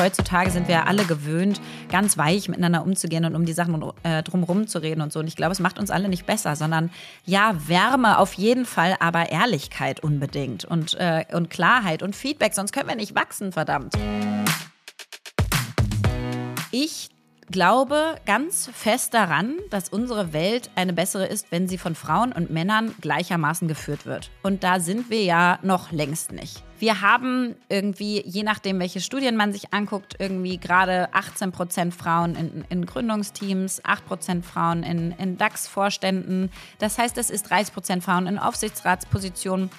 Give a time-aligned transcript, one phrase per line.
[0.00, 4.66] heutzutage sind wir alle gewöhnt, ganz weich miteinander umzugehen und um die Sachen äh, drumherum
[4.66, 5.20] zu reden und so.
[5.20, 6.90] Und ich glaube, es macht uns alle nicht besser, sondern
[7.24, 12.72] ja, Wärme auf jeden Fall, aber Ehrlichkeit unbedingt und, äh, und Klarheit und Feedback, sonst
[12.72, 13.94] können wir nicht wachsen, verdammt.
[16.70, 17.10] Ich
[17.50, 22.50] glaube ganz fest daran, dass unsere Welt eine bessere ist, wenn sie von Frauen und
[22.50, 24.30] Männern gleichermaßen geführt wird.
[24.42, 26.62] Und da sind wir ja noch längst nicht.
[26.78, 32.34] Wir haben irgendwie, je nachdem, welche Studien man sich anguckt, irgendwie gerade 18 Prozent Frauen
[32.36, 36.50] in, in, Gründungsteams, 8 Prozent Frauen in, in DAX-Vorständen.
[36.78, 39.70] Das heißt, es ist 30 Prozent Frauen in Aufsichtsratspositionen.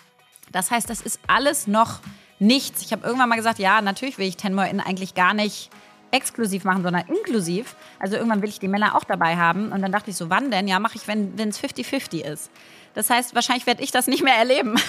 [0.52, 2.02] Das heißt, das ist alles noch
[2.38, 2.84] nichts.
[2.84, 5.72] Ich habe irgendwann mal gesagt, ja, natürlich will ich Tenmore in eigentlich gar nicht
[6.12, 7.76] exklusiv machen, sondern inklusiv.
[8.00, 9.72] Also irgendwann will ich die Männer auch dabei haben.
[9.72, 10.68] Und dann dachte ich so, wann denn?
[10.68, 12.52] Ja, mache ich, wenn es 50-50 ist.
[12.94, 14.76] Das heißt, wahrscheinlich werde ich das nicht mehr erleben.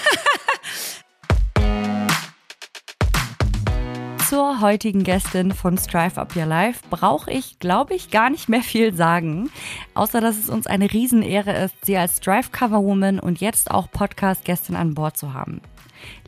[4.32, 8.62] Zur heutigen Gästin von Strive Up Your Life brauche ich, glaube ich, gar nicht mehr
[8.62, 9.50] viel sagen,
[9.92, 14.74] außer dass es uns eine Riesenehre ist, sie als Strive Coverwoman und jetzt auch Podcast-Gästin
[14.74, 15.60] an Bord zu haben.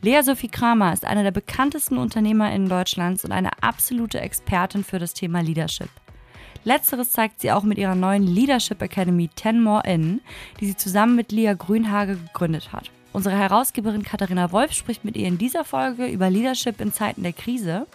[0.01, 5.13] Lea Sophie Kramer ist eine der bekanntesten UnternehmerInnen Deutschlands und eine absolute Expertin für das
[5.13, 5.89] Thema Leadership.
[6.63, 10.21] Letzteres zeigt sie auch mit ihrer neuen Leadership Academy 10 More In,
[10.59, 12.89] die sie zusammen mit Lia Grünhage gegründet hat.
[13.15, 17.31] Unsere Herausgeberin Katharina Wolf spricht mit ihr in dieser Folge über Leadership in Zeiten der
[17.31, 17.87] Krise,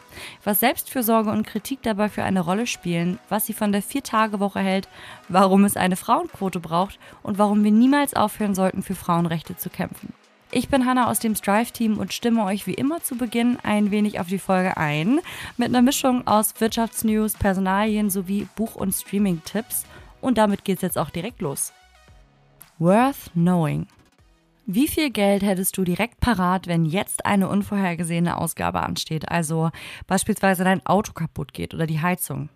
[0.44, 4.89] was Selbstfürsorge und Kritik dabei für eine Rolle spielen, was sie von der Vier-Tage-Woche hält,
[5.28, 10.15] warum es eine Frauenquote braucht und warum wir niemals aufhören sollten, für Frauenrechte zu kämpfen.
[10.53, 14.19] Ich bin Hanna aus dem Strive-Team und stimme euch wie immer zu Beginn ein wenig
[14.19, 15.20] auf die Folge ein.
[15.56, 19.84] Mit einer Mischung aus Wirtschaftsnews, Personalien sowie Buch- und Streaming-Tipps.
[20.21, 21.73] Und damit geht's jetzt auch direkt los.
[22.81, 23.87] Worth Knowing.
[24.67, 29.28] Wie viel Geld hättest du direkt parat, wenn jetzt eine unvorhergesehene Ausgabe ansteht?
[29.28, 29.71] Also
[30.09, 32.48] beispielsweise dein Auto kaputt geht oder die Heizung.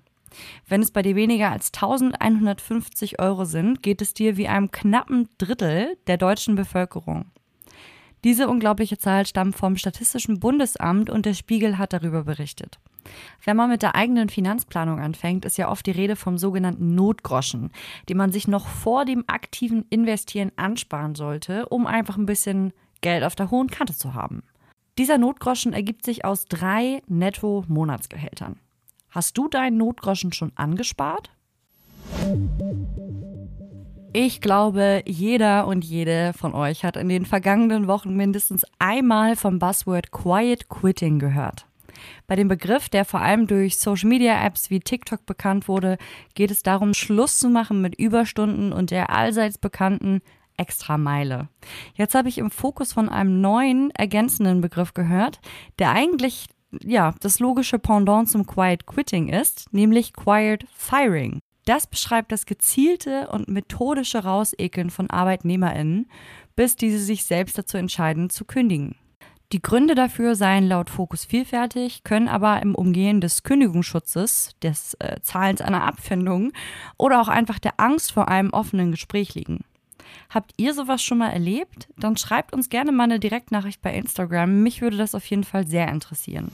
[0.67, 5.28] Wenn es bei dir weniger als 1150 Euro sind, geht es dir wie einem knappen
[5.38, 7.26] Drittel der deutschen Bevölkerung.
[8.25, 12.79] Diese unglaubliche Zahl stammt vom Statistischen Bundesamt und der Spiegel hat darüber berichtet.
[13.45, 17.71] Wenn man mit der eigenen Finanzplanung anfängt, ist ja oft die Rede vom sogenannten Notgroschen,
[18.09, 23.25] den man sich noch vor dem aktiven Investieren ansparen sollte, um einfach ein bisschen Geld
[23.25, 24.43] auf der hohen Kante zu haben.
[24.97, 28.59] Dieser Notgroschen ergibt sich aus drei Netto-Monatsgehältern.
[29.11, 31.31] Hast du deinen Notgroschen schon angespart?
[34.16, 39.58] Ich glaube, jeder und jede von euch hat in den vergangenen Wochen mindestens einmal vom
[39.58, 41.66] Buzzword Quiet Quitting gehört.
[42.28, 45.98] Bei dem Begriff, der vor allem durch Social-Media-Apps wie TikTok bekannt wurde,
[46.36, 50.20] geht es darum, Schluss zu machen mit Überstunden und der allseits bekannten
[50.56, 51.48] Extrameile.
[51.96, 55.41] Jetzt habe ich im Fokus von einem neuen ergänzenden Begriff gehört,
[55.81, 56.46] der eigentlich
[56.84, 61.41] ja, das logische Pendant zum Quiet Quitting ist, nämlich Quiet Firing.
[61.64, 66.08] Das beschreibt das gezielte und methodische Rausekeln von ArbeitnehmerInnen,
[66.56, 68.97] bis diese sich selbst dazu entscheiden, zu kündigen.
[69.52, 75.20] Die Gründe dafür seien laut Fokus vielfältig, können aber im Umgehen des Kündigungsschutzes, des äh,
[75.22, 76.52] Zahlens einer Abfindung
[76.98, 79.60] oder auch einfach der Angst vor einem offenen Gespräch liegen.
[80.31, 81.88] Habt ihr sowas schon mal erlebt?
[81.96, 84.62] Dann schreibt uns gerne mal eine Direktnachricht bei Instagram.
[84.62, 86.50] Mich würde das auf jeden Fall sehr interessieren.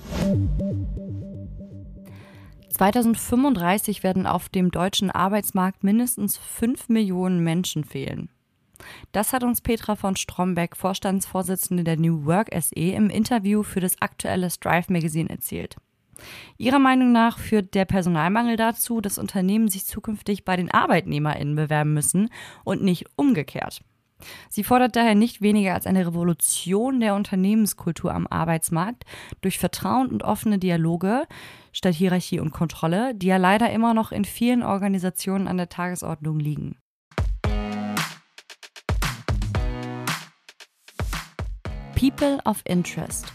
[2.81, 8.31] 2035 werden auf dem deutschen Arbeitsmarkt mindestens 5 Millionen Menschen fehlen.
[9.13, 14.01] Das hat uns Petra von Strombeck, Vorstandsvorsitzende der New Work SE, im Interview für das
[14.01, 15.77] aktuelle Strive Magazine erzählt.
[16.57, 21.93] Ihrer Meinung nach führt der Personalmangel dazu, dass Unternehmen sich zukünftig bei den ArbeitnehmerInnen bewerben
[21.93, 22.31] müssen
[22.65, 23.83] und nicht umgekehrt.
[24.49, 29.05] Sie fordert daher nicht weniger als eine Revolution der Unternehmenskultur am Arbeitsmarkt
[29.41, 31.27] durch Vertrauen und offene Dialoge
[31.73, 36.39] statt Hierarchie und Kontrolle, die ja leider immer noch in vielen Organisationen an der Tagesordnung
[36.39, 36.77] liegen.
[41.95, 43.27] People of Interest.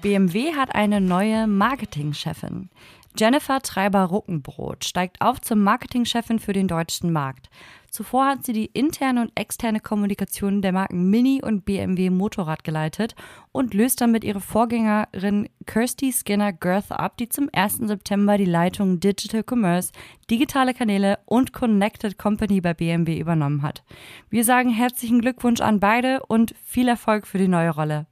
[0.00, 2.70] BMW hat eine neue Marketingchefin.
[3.16, 7.48] Jennifer Treiber-Ruckenbrot steigt auf zur Marketingchefin für den deutschen Markt.
[7.94, 13.14] Zuvor hat sie die interne und externe Kommunikation der Marken Mini und BMW Motorrad geleitet
[13.52, 17.76] und löst damit ihre Vorgängerin Kirsty Skinner Girth ab, die zum 1.
[17.86, 19.92] September die Leitung Digital Commerce,
[20.28, 23.84] digitale Kanäle und Connected Company bei BMW übernommen hat.
[24.28, 28.06] Wir sagen herzlichen Glückwunsch an beide und viel Erfolg für die neue Rolle.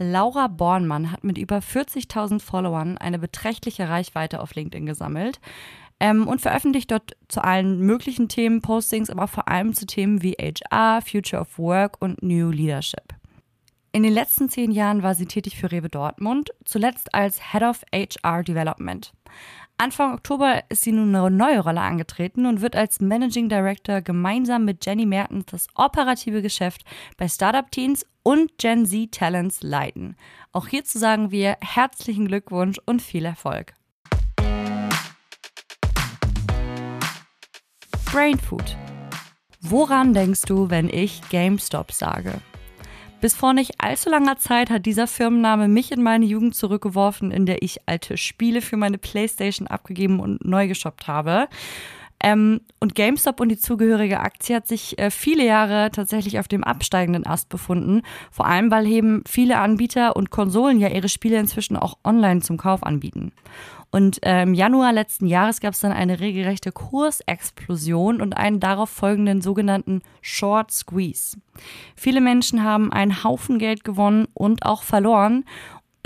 [0.00, 5.38] Laura Bornmann hat mit über 40.000 Followern eine beträchtliche Reichweite auf LinkedIn gesammelt
[6.04, 10.32] ähm, und veröffentlicht dort zu allen möglichen Themen Postings, aber vor allem zu Themen wie
[10.32, 13.14] HR, Future of Work und New Leadership.
[13.92, 17.80] In den letzten zehn Jahren war sie tätig für Rewe Dortmund, zuletzt als Head of
[17.94, 19.14] HR Development.
[19.78, 24.66] Anfang Oktober ist sie nun eine neue Rolle angetreten und wird als Managing Director gemeinsam
[24.66, 26.84] mit Jenny Mertens das operative Geschäft
[27.16, 30.16] bei Startup Teens und Gen Z Talents leiten.
[30.52, 33.72] Auch hierzu sagen wir herzlichen Glückwunsch und viel Erfolg.
[38.14, 38.76] Brain Food.
[39.60, 42.34] Woran denkst du, wenn ich GameStop sage?
[43.20, 47.44] Bis vor nicht allzu langer Zeit hat dieser Firmenname mich in meine Jugend zurückgeworfen, in
[47.44, 51.48] der ich alte Spiele für meine Playstation abgegeben und neu geshoppt habe.
[52.24, 56.64] Ähm, und GameStop und die zugehörige Aktie hat sich äh, viele Jahre tatsächlich auf dem
[56.64, 58.00] absteigenden Ast befunden.
[58.30, 62.56] Vor allem, weil eben viele Anbieter und Konsolen ja ihre Spiele inzwischen auch online zum
[62.56, 63.32] Kauf anbieten.
[63.90, 68.88] Und äh, im Januar letzten Jahres gab es dann eine regelrechte Kursexplosion und einen darauf
[68.88, 71.36] folgenden sogenannten Short Squeeze.
[71.94, 75.44] Viele Menschen haben einen Haufen Geld gewonnen und auch verloren.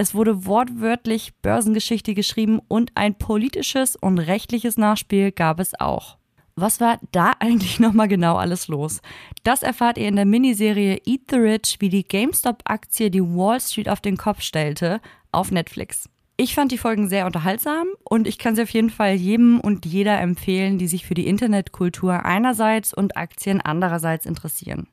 [0.00, 6.18] Es wurde wortwörtlich Börsengeschichte geschrieben und ein politisches und rechtliches Nachspiel gab es auch.
[6.54, 9.00] Was war da eigentlich nochmal genau alles los?
[9.42, 13.88] Das erfahrt ihr in der Miniserie Eat the Rich, wie die GameStop-Aktie die Wall Street
[13.88, 15.00] auf den Kopf stellte,
[15.32, 16.08] auf Netflix.
[16.36, 19.84] Ich fand die Folgen sehr unterhaltsam und ich kann sie auf jeden Fall jedem und
[19.84, 24.86] jeder empfehlen, die sich für die Internetkultur einerseits und Aktien andererseits interessieren.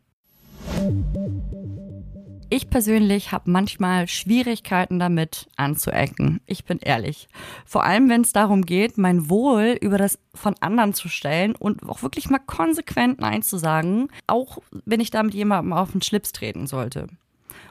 [2.56, 6.40] Ich persönlich habe manchmal Schwierigkeiten damit anzuecken.
[6.46, 7.28] Ich bin ehrlich.
[7.66, 11.84] Vor allem, wenn es darum geht, mein Wohl über das von anderen zu stellen und
[11.84, 16.32] auch wirklich mal konsequent Nein zu sagen, auch wenn ich damit jemandem auf den Schlips
[16.32, 17.08] treten sollte.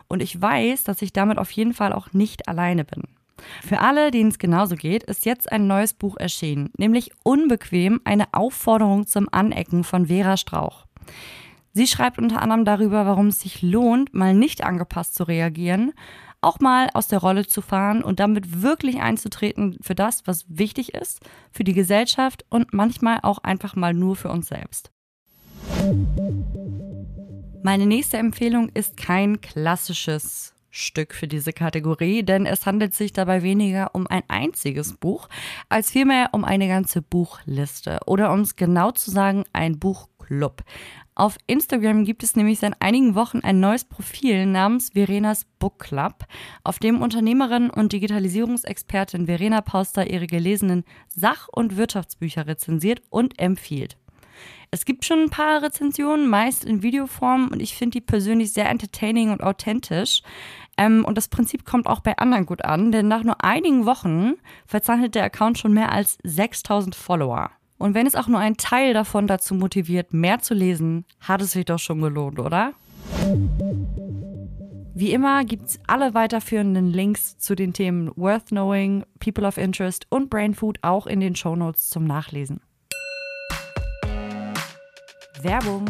[0.07, 3.05] Und ich weiß, dass ich damit auf jeden Fall auch nicht alleine bin.
[3.67, 8.27] Für alle, denen es genauso geht, ist jetzt ein neues Buch erschienen, nämlich Unbequem, eine
[8.35, 10.85] Aufforderung zum Anecken von Vera Strauch.
[11.77, 15.93] Sie schreibt unter anderem darüber, warum es sich lohnt, mal nicht angepasst zu reagieren,
[16.41, 20.95] auch mal aus der Rolle zu fahren und damit wirklich einzutreten für das, was wichtig
[20.95, 21.19] ist,
[21.51, 24.93] für die Gesellschaft und manchmal auch einfach mal nur für uns selbst.
[27.65, 33.43] Meine nächste Empfehlung ist kein klassisches Stück für diese Kategorie, denn es handelt sich dabei
[33.43, 35.29] weniger um ein einziges Buch,
[35.69, 40.63] als vielmehr um eine ganze Buchliste oder um es genau zu sagen, ein Buchclub.
[41.17, 46.25] Auf Instagram gibt es nämlich seit einigen Wochen ein neues Profil namens Verenas Book Club,
[46.65, 53.97] auf dem Unternehmerin und Digitalisierungsexpertin Verena Pauster ihre gelesenen Sach- und Wirtschaftsbücher rezensiert und empfiehlt.
[54.73, 58.69] Es gibt schon ein paar Rezensionen, meist in Videoform, und ich finde die persönlich sehr
[58.69, 60.23] entertaining und authentisch.
[60.77, 64.33] Ähm, und das Prinzip kommt auch bei anderen gut an, denn nach nur einigen Wochen
[64.67, 67.53] verzeichnet der Account schon mehr als 6000 Follower.
[67.79, 71.53] Und wenn es auch nur ein Teil davon dazu motiviert, mehr zu lesen, hat es
[71.53, 72.73] sich doch schon gelohnt, oder?
[74.95, 80.07] Wie immer gibt es alle weiterführenden Links zu den Themen Worth Knowing, People of Interest
[80.09, 82.61] und Brain Food auch in den Show Notes zum Nachlesen.
[85.43, 85.85] Werbung.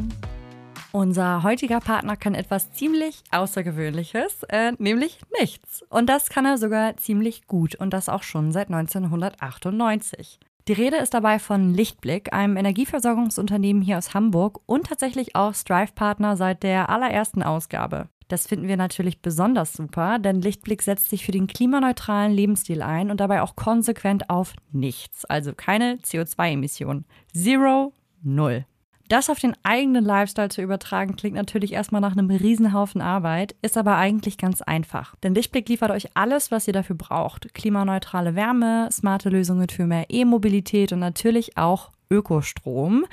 [0.91, 5.83] Unser heutiger Partner kann etwas ziemlich Außergewöhnliches, äh, nämlich nichts.
[5.91, 10.39] Und das kann er sogar ziemlich gut und das auch schon seit 1998.
[10.67, 16.39] Die Rede ist dabei von Lichtblick, einem Energieversorgungsunternehmen hier aus Hamburg und tatsächlich auch Strive-Partner
[16.39, 18.09] seit der allerersten Ausgabe.
[18.29, 23.11] Das finden wir natürlich besonders super, denn Lichtblick setzt sich für den klimaneutralen Lebensstil ein
[23.11, 27.05] und dabei auch konsequent auf nichts, also keine CO2-Emissionen.
[27.35, 28.65] Zero, null.
[29.09, 33.77] Das auf den eigenen Lifestyle zu übertragen, klingt natürlich erstmal nach einem Riesenhaufen Arbeit, ist
[33.77, 35.15] aber eigentlich ganz einfach.
[35.17, 37.53] Denn Lichtblick liefert euch alles, was ihr dafür braucht.
[37.53, 43.05] Klimaneutrale Wärme, smarte Lösungen für mehr E-Mobilität und natürlich auch Ökostrom.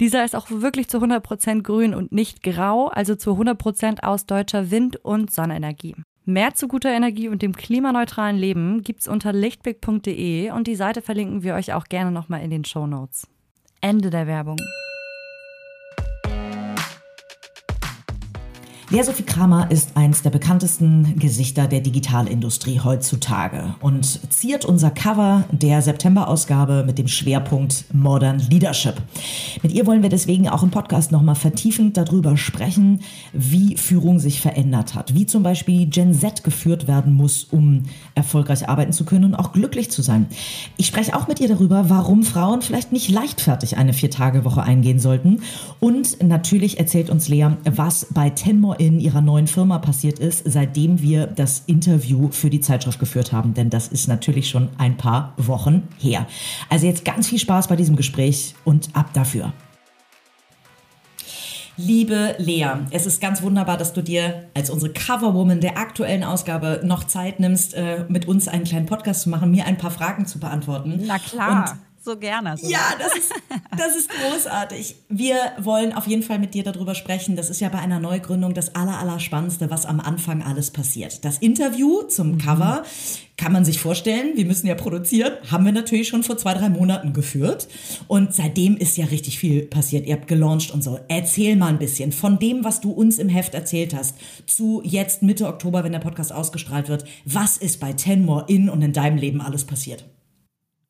[0.00, 4.70] Dieser ist auch wirklich zu 100% grün und nicht grau, also zu 100% aus deutscher
[4.70, 5.94] Wind- und Sonnenenergie.
[6.24, 11.42] Mehr zu guter Energie und dem klimaneutralen Leben gibt's unter lichtblick.de und die Seite verlinken
[11.42, 13.26] wir euch auch gerne nochmal in den Show Notes.
[13.80, 14.58] Ende der Werbung.
[18.90, 25.44] Lea Sophie Kramer ist eins der bekanntesten Gesichter der Digitalindustrie heutzutage und ziert unser Cover
[25.52, 28.94] der September-Ausgabe mit dem Schwerpunkt Modern Leadership.
[29.62, 33.00] Mit ihr wollen wir deswegen auch im Podcast nochmal vertiefend darüber sprechen,
[33.34, 37.82] wie Führung sich verändert hat, wie zum Beispiel Gen Z geführt werden muss, um
[38.14, 40.28] erfolgreich arbeiten zu können und auch glücklich zu sein.
[40.78, 45.42] Ich spreche auch mit ihr darüber, warum Frauen vielleicht nicht leichtfertig eine Vier-Tage-Woche eingehen sollten
[45.78, 51.00] und natürlich erzählt uns Lea, was bei Tenmore in ihrer neuen Firma passiert ist, seitdem
[51.00, 53.54] wir das Interview für die Zeitschrift geführt haben.
[53.54, 56.26] Denn das ist natürlich schon ein paar Wochen her.
[56.68, 59.52] Also jetzt ganz viel Spaß bei diesem Gespräch und ab dafür.
[61.80, 66.80] Liebe Lea, es ist ganz wunderbar, dass du dir als unsere Coverwoman der aktuellen Ausgabe
[66.82, 70.26] noch Zeit nimmst, äh, mit uns einen kleinen Podcast zu machen, mir ein paar Fragen
[70.26, 71.00] zu beantworten.
[71.06, 71.70] Na klar.
[71.70, 72.56] Und so gerne.
[72.56, 72.68] So.
[72.68, 73.32] Ja, das ist,
[73.76, 74.96] das ist großartig.
[75.08, 77.36] Wir wollen auf jeden Fall mit dir darüber sprechen.
[77.36, 81.24] Das ist ja bei einer Neugründung das Allerallerspannendste, was am Anfang alles passiert.
[81.24, 82.38] Das Interview zum mhm.
[82.38, 82.82] Cover
[83.36, 84.32] kann man sich vorstellen.
[84.36, 85.34] Wir müssen ja produzieren.
[85.50, 87.68] Haben wir natürlich schon vor zwei, drei Monaten geführt.
[88.08, 90.06] Und seitdem ist ja richtig viel passiert.
[90.06, 90.98] Ihr habt gelauncht und so.
[91.08, 95.22] Erzähl mal ein bisschen von dem, was du uns im Heft erzählt hast, zu jetzt
[95.22, 97.04] Mitte Oktober, wenn der Podcast ausgestrahlt wird.
[97.24, 100.04] Was ist bei Tenmore in und in deinem Leben alles passiert?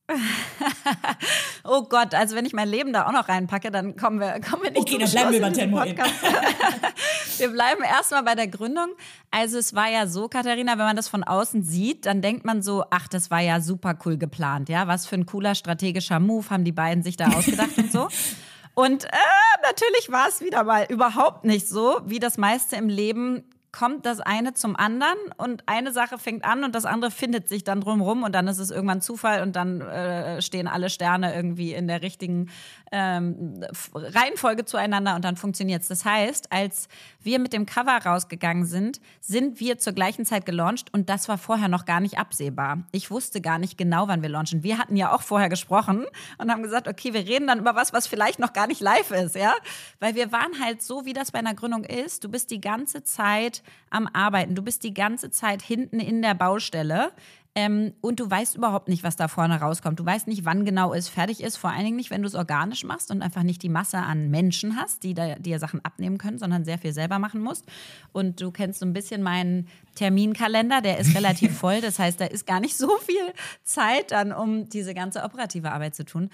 [1.64, 4.62] oh Gott, also wenn ich mein Leben da auch noch reinpacke, dann kommen wir, kommen
[4.62, 5.84] wir nicht Okay, dann bleiben wir bei Tenmo
[7.38, 8.88] Wir bleiben erstmal bei der Gründung.
[9.30, 12.62] Also es war ja so, Katharina, wenn man das von außen sieht, dann denkt man
[12.62, 16.48] so, ach, das war ja super cool geplant, ja, was für ein cooler strategischer Move
[16.50, 18.08] haben die beiden sich da ausgedacht und so.
[18.78, 19.08] Und äh,
[19.64, 24.20] natürlich war es wieder mal überhaupt nicht so, wie das meiste im Leben kommt das
[24.20, 28.22] eine zum anderen und eine Sache fängt an und das andere findet sich dann drumherum
[28.22, 32.02] und dann ist es irgendwann Zufall und dann äh, stehen alle Sterne irgendwie in der
[32.02, 32.50] richtigen
[32.92, 33.64] ähm,
[33.94, 35.88] Reihenfolge zueinander und dann funktioniert es.
[35.88, 36.88] Das heißt, als
[37.20, 41.38] wir mit dem Cover rausgegangen sind, sind wir zur gleichen Zeit gelauncht und das war
[41.38, 42.84] vorher noch gar nicht absehbar.
[42.92, 44.62] Ich wusste gar nicht genau, wann wir launchen.
[44.62, 46.06] Wir hatten ja auch vorher gesprochen
[46.38, 49.10] und haben gesagt, okay, wir reden dann über was, was vielleicht noch gar nicht live
[49.10, 49.54] ist, ja?
[50.00, 52.24] Weil wir waren halt so, wie das bei einer Gründung ist.
[52.24, 54.54] Du bist die ganze Zeit am Arbeiten.
[54.54, 57.12] Du bist die ganze Zeit hinten in der Baustelle.
[57.58, 59.98] Ähm, und du weißt überhaupt nicht, was da vorne rauskommt.
[59.98, 61.56] Du weißt nicht, wann genau es fertig ist.
[61.56, 64.30] Vor allen Dingen nicht, wenn du es organisch machst und einfach nicht die Masse an
[64.30, 67.64] Menschen hast, die dir Sachen abnehmen können, sondern sehr viel selber machen musst.
[68.12, 71.80] Und du kennst so ein bisschen meinen Terminkalender, der ist relativ voll.
[71.80, 73.32] Das heißt, da ist gar nicht so viel
[73.64, 76.30] Zeit dann, um diese ganze operative Arbeit zu tun.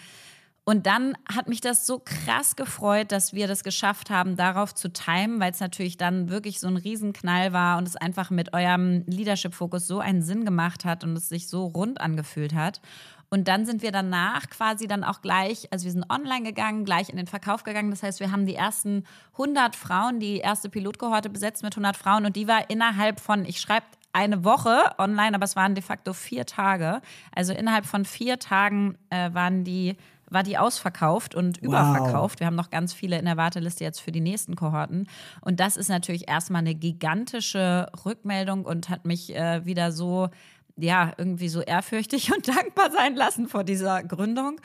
[0.67, 4.91] Und dann hat mich das so krass gefreut, dass wir das geschafft haben, darauf zu
[4.91, 9.05] timen, weil es natürlich dann wirklich so ein Riesenknall war und es einfach mit eurem
[9.07, 12.81] Leadership-Fokus so einen Sinn gemacht hat und es sich so rund angefühlt hat.
[13.29, 17.11] Und dann sind wir danach quasi dann auch gleich, also wir sind online gegangen, gleich
[17.11, 17.91] in den Verkauf gegangen.
[17.91, 22.25] Das heißt, wir haben die ersten 100 Frauen, die erste Pilotkohorte besetzt mit 100 Frauen
[22.25, 26.13] und die war innerhalb von, ich schreibe eine Woche online, aber es waren de facto
[26.13, 27.03] vier Tage.
[27.35, 29.97] Also innerhalb von vier Tagen äh, waren die
[30.31, 32.37] war die ausverkauft und überverkauft.
[32.37, 32.41] Wow.
[32.41, 35.07] Wir haben noch ganz viele in der Warteliste jetzt für die nächsten Kohorten.
[35.41, 40.29] Und das ist natürlich erstmal eine gigantische Rückmeldung und hat mich äh, wieder so
[40.77, 44.61] ja, irgendwie so ehrfürchtig und dankbar sein lassen vor dieser Gründung.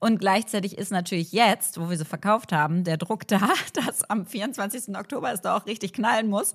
[0.00, 4.26] Und gleichzeitig ist natürlich jetzt, wo wir sie verkauft haben, der Druck da, dass am
[4.26, 4.96] 24.
[4.96, 6.54] Oktober es da auch richtig knallen muss.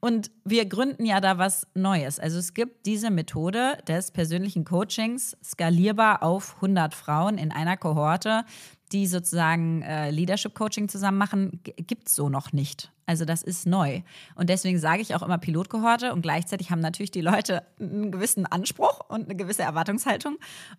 [0.00, 2.18] Und wir gründen ja da was Neues.
[2.18, 8.44] Also es gibt diese Methode des persönlichen Coachings skalierbar auf 100 Frauen in einer Kohorte
[8.92, 12.90] die sozusagen äh, Leadership Coaching zusammen machen, gibt es so noch nicht.
[13.08, 14.02] Also das ist neu.
[14.34, 18.44] Und deswegen sage ich auch immer Pilotkohorte und gleichzeitig haben natürlich die Leute einen gewissen
[18.44, 20.36] Anspruch und eine gewisse Erwartungshaltung.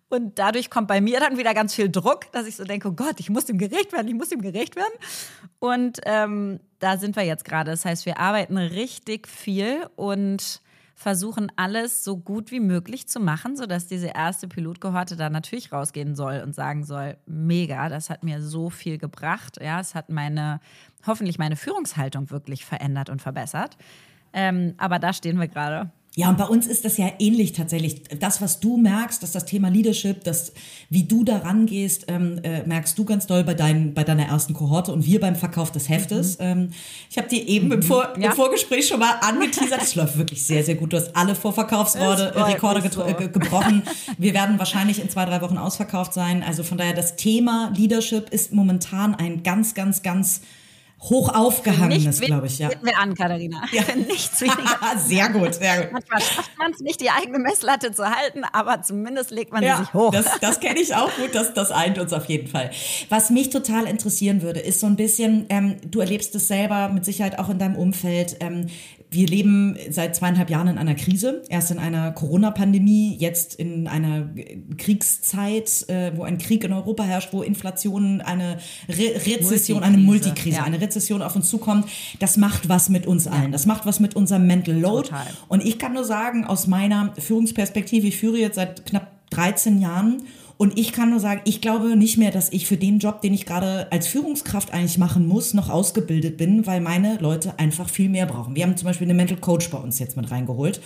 [0.08, 2.92] Und dadurch kommt bei mir dann wieder ganz viel Druck, dass ich so denke, oh
[2.92, 4.92] Gott, ich muss ihm gerecht werden, ich muss ihm gerecht werden.
[5.58, 7.72] Und ähm, da sind wir jetzt gerade.
[7.72, 10.62] Das heißt, wir arbeiten richtig viel und
[11.00, 16.14] versuchen alles so gut wie möglich zu machen, sodass diese erste Pilotkohorte da natürlich rausgehen
[16.14, 19.56] soll und sagen soll, mega, das hat mir so viel gebracht.
[19.62, 20.60] Ja, es hat meine,
[21.06, 23.78] hoffentlich meine Führungshaltung wirklich verändert und verbessert.
[24.34, 25.90] Ähm, aber da stehen wir gerade.
[26.16, 28.02] Ja, und bei uns ist das ja ähnlich tatsächlich.
[28.18, 30.52] Das, was du merkst, dass das Thema Leadership, das,
[30.88, 34.52] wie du da rangehst, ähm, äh, merkst du ganz doll bei, dein, bei deiner ersten
[34.52, 36.38] Kohorte und wir beim Verkauf des Heftes.
[36.38, 36.44] Mhm.
[36.44, 36.70] Ähm,
[37.08, 37.72] ich habe dir eben mhm.
[37.74, 38.30] im, Vor ja.
[38.30, 39.82] im, Vorgespräch schon mal angeteasert.
[39.82, 40.92] Es läuft wirklich sehr, sehr gut.
[40.92, 43.04] Du hast alle Vorverkaufsrekorde äh, so.
[43.28, 43.84] gebrochen.
[44.18, 46.42] Wir werden wahrscheinlich in zwei, drei Wochen ausverkauft sein.
[46.42, 50.40] Also von daher, das Thema Leadership ist momentan ein ganz, ganz, ganz
[51.02, 52.58] hoch aufgehangenes, glaube ich.
[52.58, 52.70] Ja.
[52.82, 53.62] wir an, Katharina.
[53.72, 53.82] Ja.
[53.96, 54.78] nichts weniger.
[54.98, 55.92] sehr gut, sehr gut.
[55.92, 59.76] Manchmal schafft man es nicht, die eigene Messlatte zu halten, aber zumindest legt man ja,
[59.76, 60.12] sie sich hoch.
[60.12, 62.70] Das, das kenne ich auch gut, das, das eint uns auf jeden Fall.
[63.08, 67.04] Was mich total interessieren würde, ist so ein bisschen, ähm, du erlebst es selber mit
[67.04, 68.66] Sicherheit auch in deinem Umfeld, ähm,
[69.10, 71.42] wir leben seit zweieinhalb Jahren in einer Krise.
[71.48, 74.28] Erst in einer Corona-Pandemie, jetzt in einer
[74.78, 80.58] Kriegszeit, äh, wo ein Krieg in Europa herrscht, wo Inflation, eine Re Rezession, eine Multikrise,
[80.58, 80.64] ja.
[80.64, 81.86] eine Rezession auf uns zukommt.
[82.20, 83.50] Das macht was mit uns allen.
[83.50, 85.08] Das macht was mit unserem Mental Load.
[85.08, 85.26] Total.
[85.48, 90.22] Und ich kann nur sagen, aus meiner Führungsperspektive, ich führe jetzt seit knapp 13 Jahren
[90.60, 93.32] und ich kann nur sagen, ich glaube nicht mehr, dass ich für den Job, den
[93.32, 98.10] ich gerade als Führungskraft eigentlich machen muss, noch ausgebildet bin, weil meine Leute einfach viel
[98.10, 98.54] mehr brauchen.
[98.54, 100.82] Wir haben zum Beispiel eine Mental Coach bei uns jetzt mit reingeholt.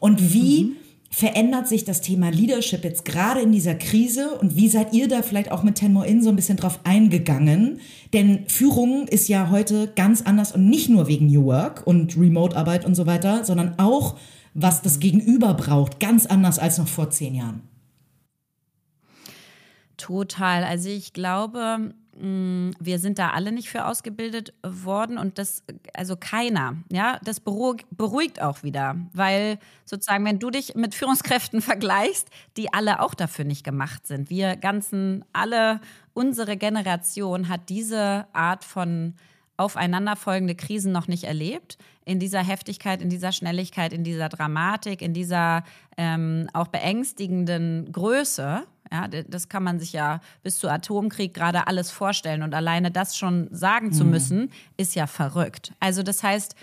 [0.00, 0.76] Und wie mhm
[1.10, 5.22] verändert sich das Thema Leadership jetzt gerade in dieser Krise und wie seid ihr da
[5.22, 7.80] vielleicht auch mit Tenmo In so ein bisschen drauf eingegangen?
[8.12, 12.84] Denn Führung ist ja heute ganz anders und nicht nur wegen New Work und Remote-Arbeit
[12.84, 14.18] und so weiter, sondern auch,
[14.52, 17.62] was das Gegenüber braucht, ganz anders als noch vor zehn Jahren.
[19.98, 20.64] Total.
[20.64, 26.16] Also ich glaube, mm, wir sind da alle nicht für ausgebildet worden und das, also
[26.16, 32.72] keiner, ja, das beruhigt auch wieder, weil sozusagen, wenn du dich mit Führungskräften vergleichst, die
[32.72, 34.30] alle auch dafür nicht gemacht sind.
[34.30, 35.80] Wir ganzen, alle,
[36.14, 39.14] unsere Generation hat diese Art von
[39.58, 41.76] aufeinanderfolgende Krisen noch nicht erlebt.
[42.04, 45.64] In dieser Heftigkeit, in dieser Schnelligkeit, in dieser Dramatik, in dieser
[45.98, 48.62] ähm, auch beängstigenden Größe.
[48.90, 52.42] Ja, das kann man sich ja bis zu Atomkrieg gerade alles vorstellen.
[52.42, 54.10] Und alleine das schon sagen zu mhm.
[54.10, 55.72] müssen, ist ja verrückt.
[55.80, 56.54] Also das heißt,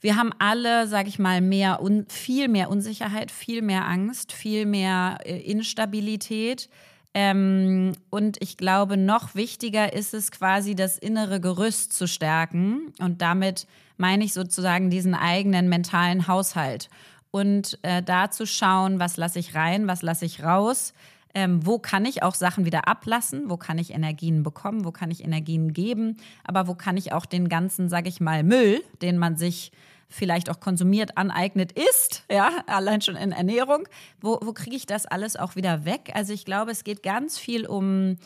[0.00, 5.18] wir haben alle, sage ich mal, mehr viel mehr Unsicherheit, viel mehr Angst, viel mehr
[5.24, 6.68] äh, Instabilität.
[7.14, 12.92] Ähm, und ich glaube, noch wichtiger ist es quasi, das innere Gerüst zu stärken.
[12.98, 16.90] Und damit meine ich sozusagen diesen eigenen mentalen Haushalt.
[17.30, 20.92] Und äh, da zu schauen, was lasse ich rein, was lasse ich raus,
[21.34, 25.10] ähm, wo kann ich auch Sachen wieder ablassen, wo kann ich Energien bekommen, wo kann
[25.10, 29.18] ich Energien geben, aber wo kann ich auch den ganzen, sage ich mal, Müll, den
[29.18, 29.72] man sich
[30.08, 33.88] vielleicht auch konsumiert, aneignet, isst, ja, allein schon in Ernährung,
[34.20, 36.12] wo, wo kriege ich das alles auch wieder weg?
[36.14, 38.16] Also ich glaube, es geht ganz viel um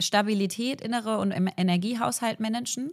[0.00, 2.92] Stabilität, innere und Energiehaushalt managen.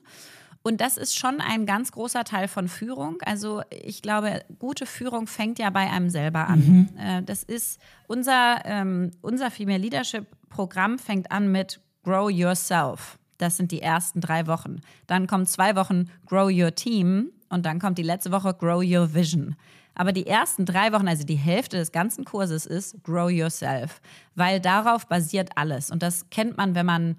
[0.63, 3.17] Und das ist schon ein ganz großer Teil von Führung.
[3.25, 6.59] Also ich glaube, gute Führung fängt ja bei einem selber an.
[6.59, 6.97] Mhm.
[6.97, 13.19] Äh, das ist unser, ähm, unser Female Leadership Programm fängt an mit Grow Yourself.
[13.37, 14.79] Das sind die ersten drei Wochen.
[15.05, 19.13] Dann kommen zwei Wochen Grow Your Team und dann kommt die letzte Woche Grow Your
[19.13, 19.55] Vision.
[19.95, 24.01] Aber die ersten drei Wochen, also die Hälfte des ganzen Kurses ist Grow Yourself,
[24.35, 25.91] weil darauf basiert alles.
[25.91, 27.17] Und das kennt man, wenn man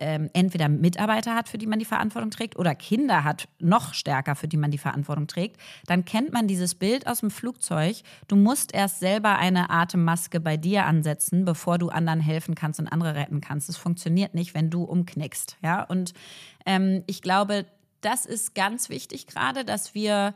[0.00, 4.34] ähm, entweder Mitarbeiter hat, für die man die Verantwortung trägt, oder Kinder hat, noch stärker,
[4.34, 7.96] für die man die Verantwortung trägt, dann kennt man dieses Bild aus dem Flugzeug.
[8.26, 12.88] Du musst erst selber eine Atemmaske bei dir ansetzen, bevor du anderen helfen kannst und
[12.88, 13.68] andere retten kannst.
[13.68, 15.58] Das funktioniert nicht, wenn du umknickst.
[15.62, 15.82] Ja?
[15.82, 16.14] Und
[16.66, 17.66] ähm, ich glaube,
[18.00, 20.34] das ist ganz wichtig gerade, dass wir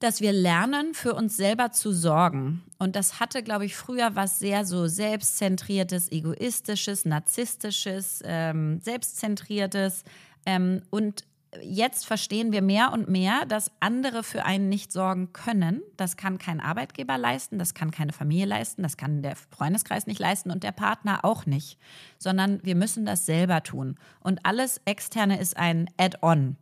[0.00, 2.62] dass wir lernen, für uns selber zu sorgen.
[2.78, 10.04] Und das hatte, glaube ich, früher was sehr so selbstzentriertes, egoistisches, narzisstisches, ähm, selbstzentriertes.
[10.46, 11.24] Ähm, und
[11.62, 15.82] jetzt verstehen wir mehr und mehr, dass andere für einen nicht sorgen können.
[15.96, 20.20] Das kann kein Arbeitgeber leisten, das kann keine Familie leisten, das kann der Freundeskreis nicht
[20.20, 21.78] leisten und der Partner auch nicht,
[22.18, 23.96] sondern wir müssen das selber tun.
[24.20, 26.56] Und alles Externe ist ein Add-on.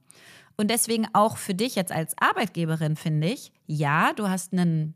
[0.58, 4.94] Und deswegen auch für dich jetzt als Arbeitgeberin finde ich, ja, du hast einen,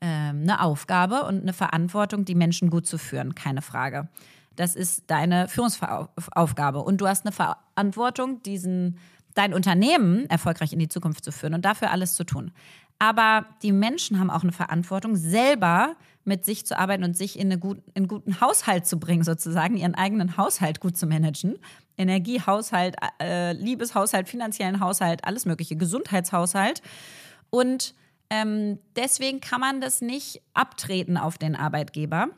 [0.00, 4.08] äh, eine Aufgabe und eine Verantwortung, die Menschen gut zu führen, keine Frage.
[4.54, 6.80] Das ist deine Führungsaufgabe.
[6.80, 8.98] Und du hast eine Verantwortung, diesen
[9.34, 12.50] dein Unternehmen erfolgreich in die Zukunft zu führen und dafür alles zu tun.
[12.98, 15.94] Aber die Menschen haben auch eine Verantwortung, selber
[16.28, 19.24] mit sich zu arbeiten und sich in, eine gut, in einen guten Haushalt zu bringen,
[19.24, 21.58] sozusagen, ihren eigenen Haushalt gut zu managen.
[21.96, 26.80] Energiehaushalt, äh, Liebeshaushalt, finanziellen Haushalt, alles mögliche, Gesundheitshaushalt.
[27.50, 27.94] Und
[28.30, 32.28] ähm, deswegen kann man das nicht abtreten auf den Arbeitgeber.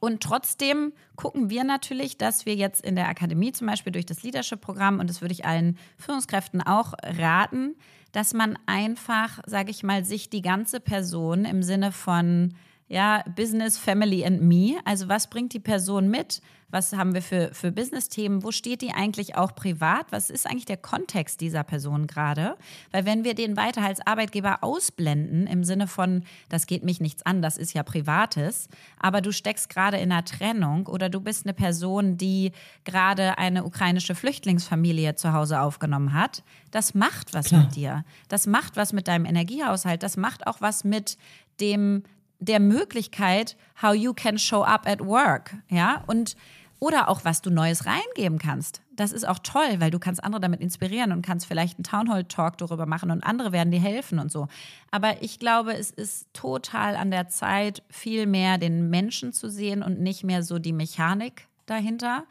[0.00, 4.22] Und trotzdem gucken wir natürlich, dass wir jetzt in der Akademie zum Beispiel durch das
[4.22, 7.74] Leadership-Programm, und das würde ich allen Führungskräften auch raten,
[8.12, 12.54] dass man einfach, sage ich mal, sich die ganze Person im Sinne von
[12.88, 14.78] ja, Business, Family and Me.
[14.84, 16.40] Also was bringt die Person mit?
[16.70, 18.42] Was haben wir für, für Business-Themen?
[18.42, 20.06] Wo steht die eigentlich auch privat?
[20.10, 22.56] Was ist eigentlich der Kontext dieser Person gerade?
[22.92, 27.24] Weil wenn wir den weiter als Arbeitgeber ausblenden, im Sinne von, das geht mich nichts
[27.24, 31.46] an, das ist ja Privates, aber du steckst gerade in einer Trennung oder du bist
[31.46, 32.52] eine Person, die
[32.84, 37.62] gerade eine ukrainische Flüchtlingsfamilie zu Hause aufgenommen hat, das macht was Klar.
[37.62, 38.04] mit dir.
[38.28, 40.02] Das macht was mit deinem Energiehaushalt.
[40.02, 41.16] Das macht auch was mit
[41.60, 42.02] dem
[42.38, 46.36] der Möglichkeit, how you can show up at work, ja, und
[46.80, 48.82] oder auch was du Neues reingeben kannst.
[48.94, 52.24] Das ist auch toll, weil du kannst andere damit inspirieren und kannst vielleicht einen Townhall
[52.24, 54.46] Talk darüber machen und andere werden dir helfen und so.
[54.90, 59.82] Aber ich glaube, es ist total an der Zeit, viel mehr den Menschen zu sehen
[59.82, 62.24] und nicht mehr so die Mechanik dahinter.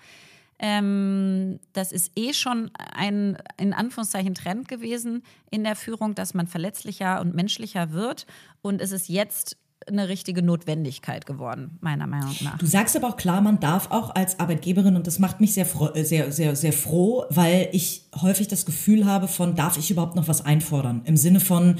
[0.59, 6.47] Ähm, das ist eh schon ein, in Anführungszeichen, Trend gewesen in der Führung, dass man
[6.47, 8.25] verletzlicher und menschlicher wird.
[8.61, 12.57] Und es ist jetzt eine richtige Notwendigkeit geworden, meiner Meinung nach.
[12.57, 15.67] Du sagst aber auch klar, man darf auch als Arbeitgeberin, und das macht mich sehr,
[15.93, 20.15] äh, sehr, sehr, sehr froh, weil ich häufig das Gefühl habe von, darf ich überhaupt
[20.15, 21.01] noch was einfordern?
[21.05, 21.77] Im Sinne von,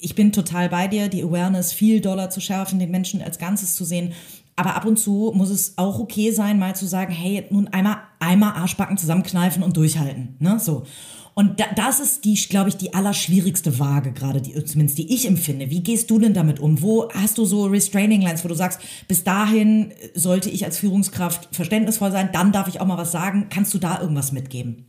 [0.00, 3.74] ich bin total bei dir, die Awareness viel doller zu schärfen, den Menschen als Ganzes
[3.74, 4.12] zu sehen.
[4.56, 7.98] Aber ab und zu muss es auch okay sein, mal zu sagen, hey, nun einmal,
[8.18, 10.36] einmal Arschbacken zusammenkneifen und durchhalten.
[10.38, 10.58] Ne?
[10.58, 10.84] So.
[11.34, 15.26] Und da, das ist die, glaube ich, die allerschwierigste Waage, gerade die, zumindest die ich
[15.26, 15.70] empfinde.
[15.70, 16.82] Wie gehst du denn damit um?
[16.82, 21.54] Wo hast du so Restraining Lines, wo du sagst, bis dahin sollte ich als Führungskraft
[21.54, 23.46] verständnisvoll sein, dann darf ich auch mal was sagen.
[23.48, 24.86] Kannst du da irgendwas mitgeben?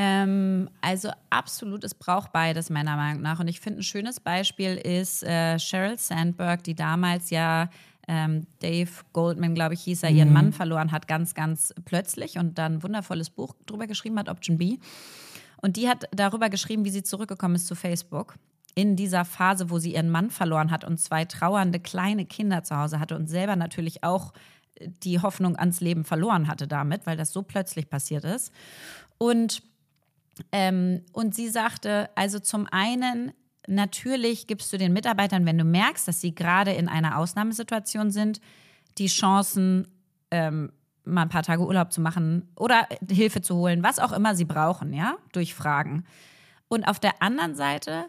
[0.00, 3.40] Ähm, also absolut, es braucht beides meiner Meinung nach.
[3.40, 7.68] Und ich finde, ein schönes Beispiel ist äh, Sheryl Sandberg, die damals ja
[8.08, 10.34] ähm, Dave Goldman, glaube ich, hieß er, ihren mhm.
[10.34, 14.58] Mann verloren hat, ganz, ganz plötzlich und dann ein wundervolles Buch drüber geschrieben hat, Option
[14.58, 14.78] B.
[15.60, 18.34] Und die hat darüber geschrieben, wie sie zurückgekommen ist zu Facebook.
[18.74, 22.76] In dieser Phase, wo sie ihren Mann verloren hat und zwei trauernde kleine Kinder zu
[22.76, 24.32] Hause hatte und selber natürlich auch
[24.80, 28.52] die Hoffnung ans Leben verloren hatte damit, weil das so plötzlich passiert ist.
[29.18, 29.62] Und
[30.52, 33.32] ähm, und sie sagte, also zum einen,
[33.68, 38.40] natürlich gibst du den Mitarbeitern, wenn du merkst, dass sie gerade in einer Ausnahmesituation sind,
[38.98, 39.88] die Chancen,
[40.30, 40.72] ähm,
[41.04, 44.44] mal ein paar Tage Urlaub zu machen oder Hilfe zu holen, was auch immer sie
[44.44, 46.04] brauchen, ja, durch Fragen.
[46.68, 48.06] Und auf der anderen Seite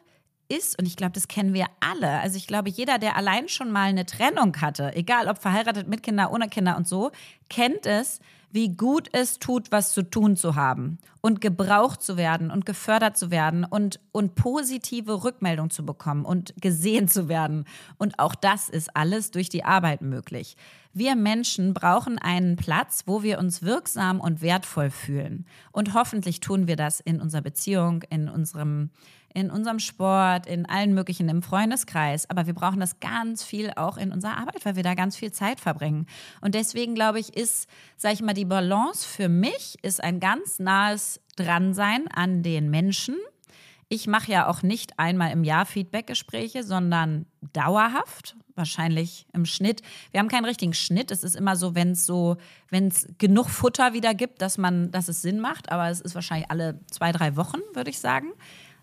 [0.49, 3.71] ist, und ich glaube, das kennen wir alle, also ich glaube, jeder, der allein schon
[3.71, 7.11] mal eine Trennung hatte, egal ob verheiratet mit Kinder, ohne Kinder und so,
[7.49, 8.19] kennt es,
[8.51, 13.17] wie gut es tut, was zu tun zu haben und gebraucht zu werden und gefördert
[13.17, 17.65] zu werden und, und positive Rückmeldung zu bekommen und gesehen zu werden.
[17.97, 20.57] Und auch das ist alles durch die Arbeit möglich.
[20.93, 25.45] Wir Menschen brauchen einen Platz, wo wir uns wirksam und wertvoll fühlen.
[25.71, 28.89] Und hoffentlich tun wir das in unserer Beziehung, in unserem
[29.33, 32.29] in unserem Sport, in allen möglichen, im Freundeskreis.
[32.29, 35.31] Aber wir brauchen das ganz viel auch in unserer Arbeit, weil wir da ganz viel
[35.31, 36.05] Zeit verbringen.
[36.41, 40.59] Und deswegen glaube ich, ist, sage ich mal, die Balance für mich ist ein ganz
[40.59, 43.15] nahes Dransein an den Menschen.
[43.91, 49.81] Ich mache ja auch nicht einmal im Jahr Feedbackgespräche, sondern dauerhaft, wahrscheinlich im Schnitt.
[50.11, 51.09] Wir haben keinen richtigen Schnitt.
[51.09, 52.37] Es ist immer so, wenn es so,
[52.69, 55.71] wenn es genug Futter wieder gibt, dass man, dass es Sinn macht.
[55.71, 58.27] Aber es ist wahrscheinlich alle zwei, drei Wochen, würde ich sagen.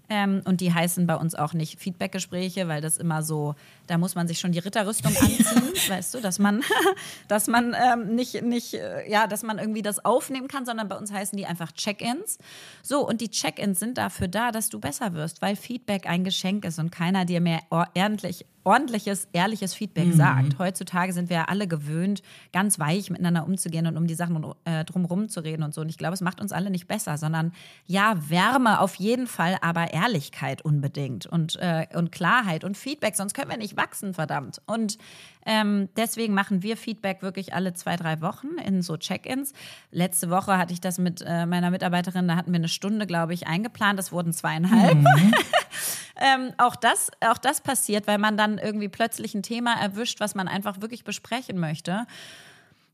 [0.09, 3.55] Ähm, und die heißen bei uns auch nicht Feedbackgespräche, weil das immer so,
[3.87, 6.63] da muss man sich schon die Ritterrüstung anziehen, weißt du, dass man,
[7.29, 10.97] dass man ähm, nicht, nicht, äh, ja, dass man irgendwie das aufnehmen kann, sondern bei
[10.97, 12.39] uns heißen die einfach Check-ins.
[12.83, 16.65] So, und die Check-ins sind dafür da, dass du besser wirst, weil Feedback ein Geschenk
[16.65, 20.15] ist und keiner dir mehr ordentlich ordentliches, ehrliches Feedback mhm.
[20.15, 20.59] sagt.
[20.59, 24.85] Heutzutage sind wir ja alle gewöhnt, ganz weich miteinander umzugehen und um die Sachen äh,
[24.85, 25.81] drumherum zu reden und so.
[25.81, 27.53] Und ich glaube, es macht uns alle nicht besser, sondern
[27.87, 33.35] ja, Wärme auf jeden Fall, aber Ehrlichkeit unbedingt und, äh, und Klarheit und Feedback, sonst
[33.35, 34.61] können wir nicht wachsen, verdammt.
[34.67, 34.99] Und
[35.47, 39.53] ähm, deswegen machen wir Feedback wirklich alle zwei, drei Wochen in so Check-ins.
[39.93, 43.33] Letzte Woche hatte ich das mit äh, meiner Mitarbeiterin, da hatten wir eine Stunde, glaube
[43.33, 43.97] ich, eingeplant.
[43.97, 44.97] Das wurden zweieinhalb.
[44.97, 45.35] Mhm.
[46.19, 50.35] ähm, auch, das, auch das passiert, weil man dann irgendwie plötzlich ein Thema erwischt, was
[50.35, 52.07] man einfach wirklich besprechen möchte.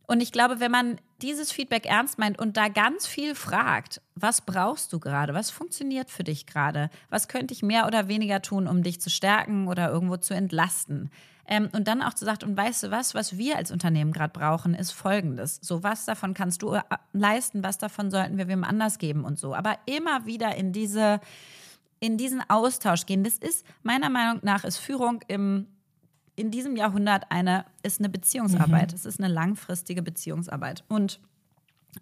[0.06, 4.40] Und ich glaube, wenn man dieses Feedback ernst meint und da ganz viel fragt, was
[4.40, 5.32] brauchst du gerade?
[5.32, 6.90] Was funktioniert für dich gerade?
[7.08, 11.10] Was könnte ich mehr oder weniger tun, um dich zu stärken oder irgendwo zu entlasten?
[11.46, 14.32] Ähm, und dann auch zu sagen, und weißt du was, was wir als Unternehmen gerade
[14.32, 15.58] brauchen, ist folgendes.
[15.62, 16.82] So, was davon kannst du äh,
[17.12, 19.54] leisten, was davon sollten wir wem anders geben und so.
[19.54, 21.20] Aber immer wieder in diese,
[22.02, 23.22] in diesen Austausch gehen.
[23.22, 25.68] Das ist, meiner Meinung nach, ist Führung im
[26.34, 28.90] in diesem Jahrhundert eine, ist eine Beziehungsarbeit.
[28.90, 28.96] Mhm.
[28.96, 30.82] Es ist eine langfristige Beziehungsarbeit.
[30.88, 31.20] Und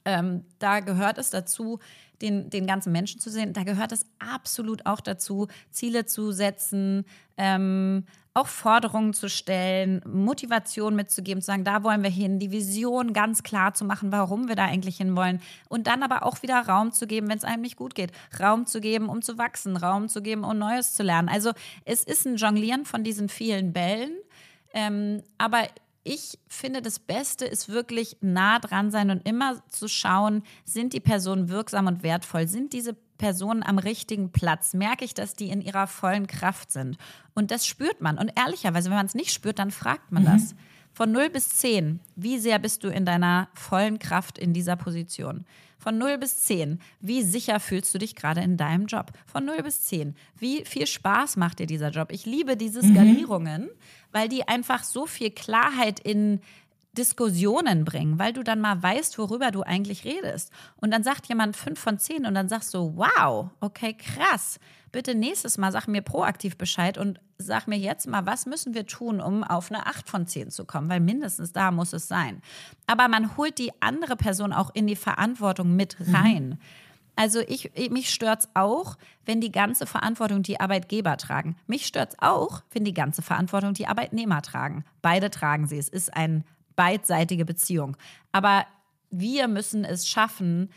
[0.05, 1.81] ähm, da gehört es dazu,
[2.23, 3.53] den, den ganzen Menschen zu sehen.
[3.53, 7.05] Da gehört es absolut auch dazu, Ziele zu setzen,
[7.37, 13.13] ähm, auch Forderungen zu stellen, Motivation mitzugeben, zu sagen, da wollen wir hin, die Vision
[13.13, 15.41] ganz klar zu machen, warum wir da eigentlich hinwollen.
[15.69, 18.13] Und dann aber auch wieder Raum zu geben, wenn es einem nicht gut geht.
[18.39, 21.29] Raum zu geben, um zu wachsen, Raum zu geben, um Neues zu lernen.
[21.29, 21.53] Also
[21.85, 24.13] es ist ein Jonglieren von diesen vielen Bällen.
[24.73, 25.63] Ähm, aber
[26.03, 31.01] ich finde, das Beste ist wirklich nah dran sein und immer zu schauen, sind die
[31.01, 32.49] Personen wirksam und wertvoll?
[32.49, 34.73] Sind diese Personen am richtigen Platz?
[34.73, 36.97] Merke ich, dass die in ihrer vollen Kraft sind?
[37.35, 38.19] Und das spürt man.
[38.19, 40.27] Und ehrlicherweise, wenn man es nicht spürt, dann fragt man mhm.
[40.27, 40.55] das.
[40.93, 45.45] Von 0 bis 10, wie sehr bist du in deiner vollen Kraft in dieser Position?
[45.79, 49.13] Von 0 bis 10, wie sicher fühlst du dich gerade in deinem Job?
[49.25, 52.13] Von 0 bis 10, wie viel Spaß macht dir dieser Job?
[52.13, 52.93] Ich liebe diese mhm.
[52.93, 53.71] Skalierungen, mhm.
[54.13, 56.41] Weil die einfach so viel Klarheit in
[56.93, 60.51] Diskussionen bringen, weil du dann mal weißt, worüber du eigentlich redest.
[60.77, 64.59] Und dann sagt jemand 5 von 10 und dann sagst du, wow, okay, krass
[64.93, 68.87] bitte nächstes Mal sag mir proaktiv Bescheid und sag mir jetzt mal, was müssen wir
[68.87, 72.43] tun, um auf eine 8 von 10 zu kommen, weil mindestens da muss es sein.
[72.87, 76.15] Aber man holt die andere Person auch in die Verantwortung mit mhm.
[76.15, 76.49] rein.
[76.49, 76.59] Mhm.
[77.21, 81.55] Also ich, mich stört's auch, wenn die ganze Verantwortung die Arbeitgeber tragen.
[81.67, 84.87] Mich stört's auch, wenn die ganze Verantwortung die Arbeitnehmer tragen.
[85.03, 85.77] Beide tragen sie.
[85.77, 86.45] Es ist eine
[86.77, 87.99] beidseitige Beziehung.
[88.33, 88.65] Aber
[89.11, 90.71] wir müssen es schaffen,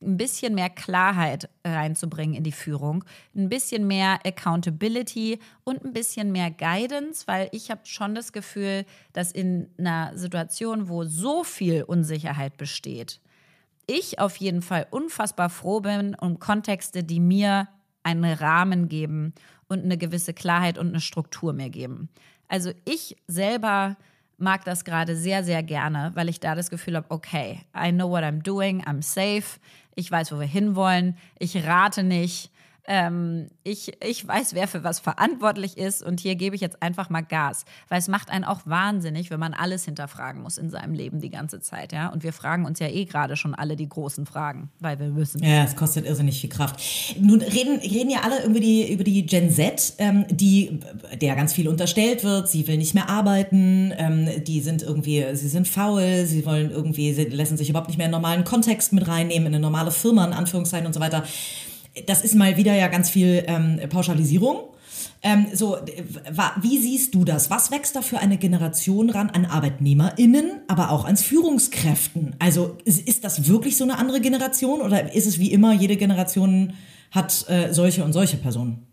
[0.00, 6.30] ein bisschen mehr Klarheit reinzubringen in die Führung, ein bisschen mehr Accountability und ein bisschen
[6.30, 8.84] mehr Guidance, weil ich habe schon das Gefühl,
[9.14, 13.20] dass in einer Situation, wo so viel Unsicherheit besteht,
[13.88, 17.66] ich auf jeden Fall unfassbar froh bin um Kontexte, die mir
[18.04, 19.34] einen Rahmen geben
[19.66, 22.08] und eine gewisse Klarheit und eine Struktur mir geben.
[22.46, 23.96] Also ich selber
[24.36, 28.08] mag das gerade sehr, sehr gerne, weil ich da das Gefühl habe, okay, I know
[28.08, 29.58] what I'm doing, I'm safe,
[29.94, 32.52] ich weiß, wo wir hinwollen, ich rate nicht,
[32.88, 37.10] ähm, ich, ich weiß, wer für was verantwortlich ist und hier gebe ich jetzt einfach
[37.10, 37.66] mal Gas.
[37.88, 41.28] Weil es macht einen auch wahnsinnig, wenn man alles hinterfragen muss in seinem Leben die
[41.28, 41.92] ganze Zeit.
[41.92, 42.08] Ja?
[42.08, 45.44] Und wir fragen uns ja eh gerade schon alle die großen Fragen, weil wir müssen.
[45.44, 46.80] Ja, es kostet irrsinnig viel Kraft.
[47.20, 50.80] Nun reden, reden ja alle über die, über die Gen Z, ähm, die,
[51.20, 52.48] der ganz viel unterstellt wird.
[52.48, 57.12] Sie will nicht mehr arbeiten, ähm, die sind irgendwie, sie sind faul, sie wollen irgendwie,
[57.12, 59.90] sie lassen sich überhaupt nicht mehr in einen normalen Kontext mit reinnehmen, in eine normale
[59.90, 61.24] Firma, in Anführungszeichen und so weiter
[62.06, 64.60] das ist mal wieder ja ganz viel ähm, Pauschalisierung.
[65.20, 65.76] Ähm, so,
[66.60, 67.50] wie siehst du das?
[67.50, 72.36] Was wächst da für eine Generation ran an ArbeitnehmerInnen, aber auch an Führungskräften?
[72.38, 76.74] Also ist das wirklich so eine andere Generation oder ist es wie immer, jede Generation
[77.10, 78.86] hat äh, solche und solche Personen?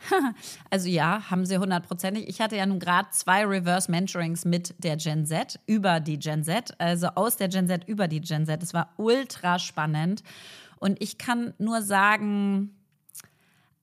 [0.70, 2.28] Also ja, haben sie hundertprozentig.
[2.28, 6.44] Ich hatte ja nun gerade zwei Reverse Mentorings mit der Gen Z über die Gen
[6.44, 8.62] Z, also aus der Gen Z über die Gen Z.
[8.62, 10.22] Es war ultra spannend.
[10.80, 12.74] Und ich kann nur sagen,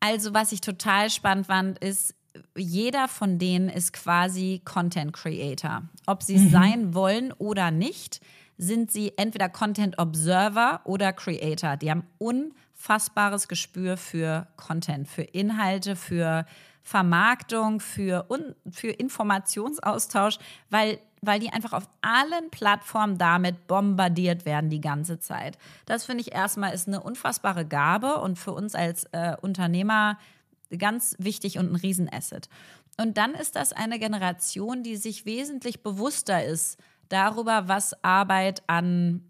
[0.01, 2.13] also was ich total spannend fand, ist,
[2.55, 5.83] jeder von denen ist quasi Content Creator.
[6.05, 6.49] Ob sie es mhm.
[6.49, 8.21] sein wollen oder nicht,
[8.57, 11.77] sind sie entweder Content Observer oder Creator.
[11.77, 16.45] Die haben unfassbares Gespür für Content, für Inhalte, für
[16.83, 18.27] Vermarktung, für,
[18.71, 20.37] für Informationsaustausch,
[20.69, 25.57] weil weil die einfach auf allen Plattformen damit bombardiert werden die ganze Zeit.
[25.85, 30.17] Das finde ich erstmal ist eine unfassbare Gabe und für uns als äh, Unternehmer
[30.77, 32.49] ganz wichtig und ein Riesenasset.
[32.99, 39.21] Und dann ist das eine Generation, die sich wesentlich bewusster ist darüber, was Arbeit an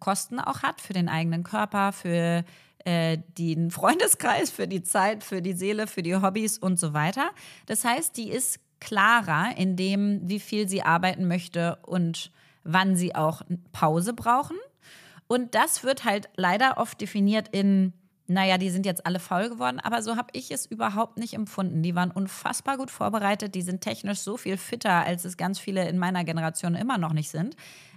[0.00, 2.44] Kosten auch hat für den eigenen Körper, für
[2.84, 7.30] äh, den Freundeskreis, für die Zeit, für die Seele, für die Hobbys und so weiter.
[7.66, 12.30] Das heißt, die ist klarer in dem, wie viel sie arbeiten möchte und
[12.64, 14.56] wann sie auch Pause brauchen.
[15.26, 17.92] Und das wird halt leider oft definiert in,
[18.26, 21.82] naja, die sind jetzt alle faul geworden, aber so habe ich es überhaupt nicht empfunden.
[21.82, 25.88] Die waren unfassbar gut vorbereitet, die sind technisch so viel fitter, als es ganz viele
[25.88, 27.56] in meiner Generation immer noch nicht sind.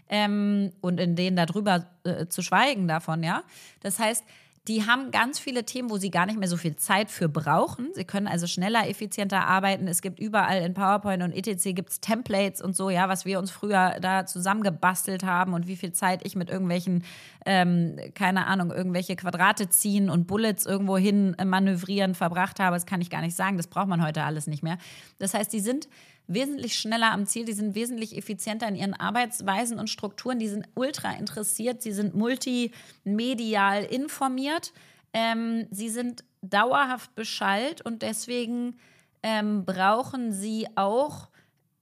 [0.09, 3.43] Ähm, und in denen darüber äh, zu schweigen davon, ja.
[3.79, 4.25] Das heißt,
[4.67, 7.89] die haben ganz viele Themen, wo sie gar nicht mehr so viel Zeit für brauchen.
[7.95, 9.87] Sie können also schneller, effizienter arbeiten.
[9.87, 11.73] Es gibt überall in PowerPoint und etc.
[11.73, 15.75] gibt es Templates und so, ja, was wir uns früher da zusammengebastelt haben und wie
[15.75, 17.03] viel Zeit ich mit irgendwelchen,
[17.43, 22.75] ähm, keine Ahnung, irgendwelche Quadrate ziehen und Bullets irgendwo hin manövrieren verbracht habe.
[22.75, 23.57] Das kann ich gar nicht sagen.
[23.57, 24.77] Das braucht man heute alles nicht mehr.
[25.17, 25.87] Das heißt, die sind
[26.33, 30.67] wesentlich schneller am Ziel, die sind wesentlich effizienter in ihren Arbeitsweisen und Strukturen, die sind
[30.75, 34.73] ultra interessiert, sie sind multimedial informiert,
[35.13, 38.77] ähm, sie sind dauerhaft beschallt und deswegen
[39.23, 41.29] ähm, brauchen sie auch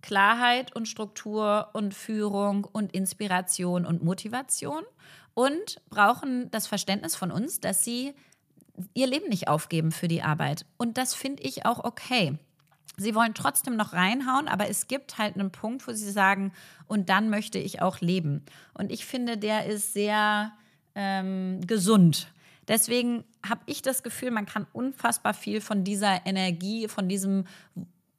[0.01, 4.83] Klarheit und Struktur und Führung und Inspiration und Motivation
[5.33, 8.13] und brauchen das Verständnis von uns, dass sie
[8.93, 10.65] ihr Leben nicht aufgeben für die Arbeit.
[10.77, 12.37] Und das finde ich auch okay.
[12.99, 16.51] Sie wollen trotzdem noch reinhauen, aber es gibt halt einen Punkt, wo sie sagen,
[16.87, 18.43] und dann möchte ich auch leben.
[18.73, 20.51] Und ich finde, der ist sehr
[20.95, 22.31] ähm, gesund.
[22.67, 27.45] Deswegen habe ich das Gefühl, man kann unfassbar viel von dieser Energie, von diesem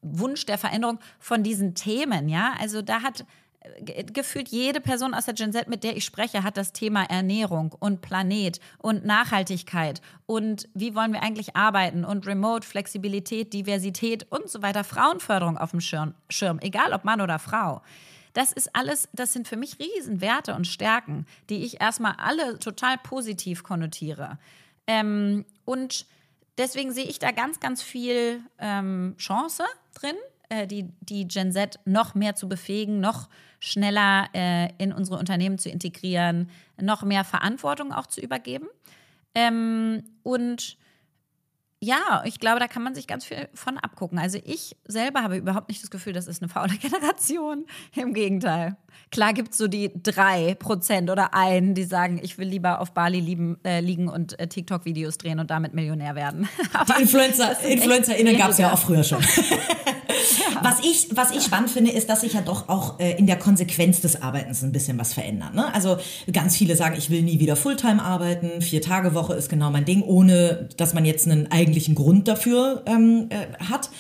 [0.03, 2.55] Wunsch der Veränderung, von diesen Themen, ja.
[2.59, 3.25] Also da hat
[3.83, 7.75] gefühlt jede Person aus der Gen Z, mit der ich spreche, hat das Thema Ernährung
[7.79, 14.49] und Planet und Nachhaltigkeit und wie wollen wir eigentlich arbeiten und Remote, Flexibilität, Diversität und
[14.49, 17.83] so weiter, Frauenförderung auf dem Schirm, Schirm egal ob Mann oder Frau.
[18.33, 22.97] Das ist alles, das sind für mich Riesenwerte und Stärken, die ich erstmal alle total
[22.99, 24.39] positiv konnotiere.
[24.87, 26.07] Ähm, und
[26.57, 30.17] deswegen sehe ich da ganz, ganz viel ähm, Chance drin,
[30.49, 33.29] äh, die, die Gen Z noch mehr zu befähigen, noch
[33.61, 38.67] schneller äh, in unsere Unternehmen zu integrieren, noch mehr Verantwortung auch zu übergeben.
[39.35, 40.79] Ähm, und
[41.83, 44.19] ja, ich glaube, da kann man sich ganz viel von abgucken.
[44.19, 47.65] Also ich selber habe überhaupt nicht das Gefühl, das ist eine faule Generation.
[47.97, 48.77] Im Gegenteil.
[49.11, 52.93] Klar gibt es so die drei Prozent oder einen, die sagen, ich will lieber auf
[52.93, 56.49] Bali lieben, äh, liegen und äh, TikTok-Videos drehen und damit Millionär werden.
[56.99, 59.25] die Influencer, InfluencerInnen gab es ja auch früher schon.
[60.63, 63.37] Was ich, was ich spannend finde, ist, dass sich ja doch auch äh, in der
[63.37, 65.55] Konsequenz des Arbeitens ein bisschen was verändert.
[65.55, 65.73] Ne?
[65.75, 65.99] Also
[66.33, 69.85] ganz viele sagen, ich will nie wieder Fulltime arbeiten, vier Tage Woche ist genau mein
[69.85, 73.91] Ding, ohne dass man jetzt einen eigentlichen Grund dafür ähm, äh, hat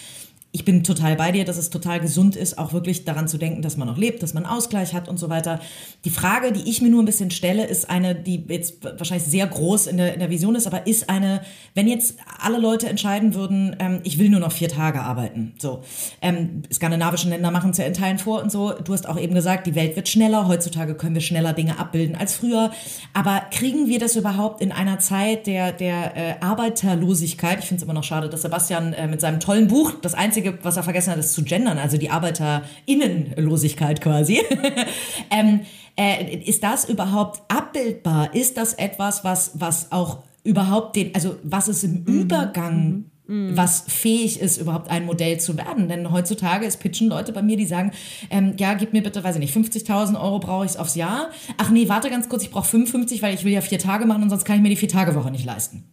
[0.52, 3.62] ich bin total bei dir, dass es total gesund ist, auch wirklich daran zu denken,
[3.62, 5.60] dass man noch lebt, dass man Ausgleich hat und so weiter.
[6.04, 9.46] Die Frage, die ich mir nur ein bisschen stelle, ist eine, die jetzt wahrscheinlich sehr
[9.46, 11.42] groß in der, in der Vision ist, aber ist eine,
[11.74, 15.54] wenn jetzt alle Leute entscheiden würden, ähm, ich will nur noch vier Tage arbeiten.
[15.58, 15.82] So,
[16.20, 18.72] ähm, skandinavische Länder machen es ja in Teilen vor und so.
[18.72, 20.48] Du hast auch eben gesagt, die Welt wird schneller.
[20.48, 22.72] Heutzutage können wir schneller Dinge abbilden als früher.
[23.14, 27.60] Aber kriegen wir das überhaupt in einer Zeit der, der äh, Arbeiterlosigkeit?
[27.60, 30.39] Ich finde es immer noch schade, dass Sebastian äh, mit seinem tollen Buch, das einzige
[30.40, 34.40] Einzige, was er vergessen hat, ist zu gendern, also die Arbeiterinnenlosigkeit quasi.
[35.30, 35.60] ähm,
[35.96, 38.34] äh, ist das überhaupt abbildbar?
[38.34, 42.06] Ist das etwas, was, was auch überhaupt den, also was ist im mhm.
[42.06, 43.56] Übergang mhm.
[43.56, 45.88] was fähig ist, überhaupt ein Modell zu werden.
[45.88, 47.92] Denn heutzutage ist pitchen Leute bei mir, die sagen,
[48.30, 51.30] ähm, ja, gib mir bitte, weiß ich nicht, 50.000 Euro brauche ich aufs Jahr.
[51.58, 54.22] Ach nee, warte ganz kurz, ich brauche 55, weil ich will ja vier Tage machen
[54.22, 55.84] und sonst kann ich mir die vier Tage Woche nicht leisten.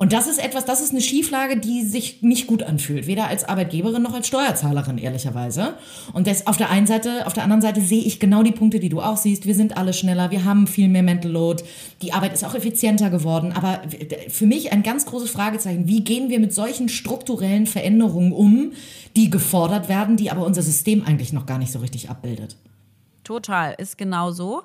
[0.00, 3.44] Und das ist etwas, das ist eine Schieflage, die sich nicht gut anfühlt, weder als
[3.44, 5.74] Arbeitgeberin noch als Steuerzahlerin ehrlicherweise.
[6.14, 8.80] Und das auf der einen Seite, auf der anderen Seite sehe ich genau die Punkte,
[8.80, 9.44] die du auch siehst.
[9.44, 11.62] Wir sind alle schneller, wir haben viel mehr Mental Load,
[12.00, 13.52] die Arbeit ist auch effizienter geworden.
[13.52, 13.82] Aber
[14.28, 18.72] für mich ein ganz großes Fragezeichen: Wie gehen wir mit solchen strukturellen Veränderungen um,
[19.16, 22.56] die gefordert werden, die aber unser System eigentlich noch gar nicht so richtig abbildet?
[23.22, 24.62] Total, ist genau so.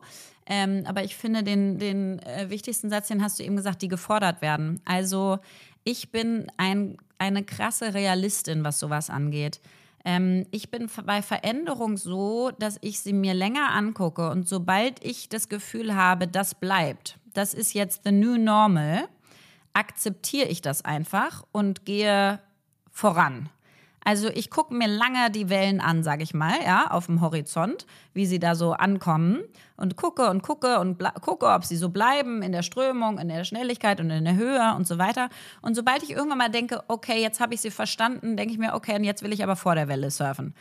[0.48, 3.88] Ähm, aber ich finde, den, den äh, wichtigsten Satz, den hast du eben gesagt, die
[3.88, 4.80] gefordert werden.
[4.86, 5.40] Also
[5.84, 9.60] ich bin ein, eine krasse Realistin, was sowas angeht.
[10.04, 15.30] Ähm, ich bin bei Veränderung so, dass ich sie mir länger angucke und sobald ich
[15.30, 19.08] das Gefühl habe, das bleibt, das ist jetzt the new normal,
[19.74, 22.40] akzeptiere ich das einfach und gehe
[22.92, 23.50] voran.
[24.08, 27.88] Also ich gucke mir lange die Wellen an, sage ich mal, ja, auf dem Horizont,
[28.14, 29.42] wie sie da so ankommen
[29.78, 33.44] und gucke und gucke und gucke, ob sie so bleiben in der Strömung, in der
[33.44, 35.30] Schnelligkeit und in der Höhe und so weiter.
[35.64, 38.76] Und sobald ich irgendwann mal denke, okay, jetzt habe ich sie verstanden, denke ich mir,
[38.76, 40.54] okay, und jetzt will ich aber vor der Welle surfen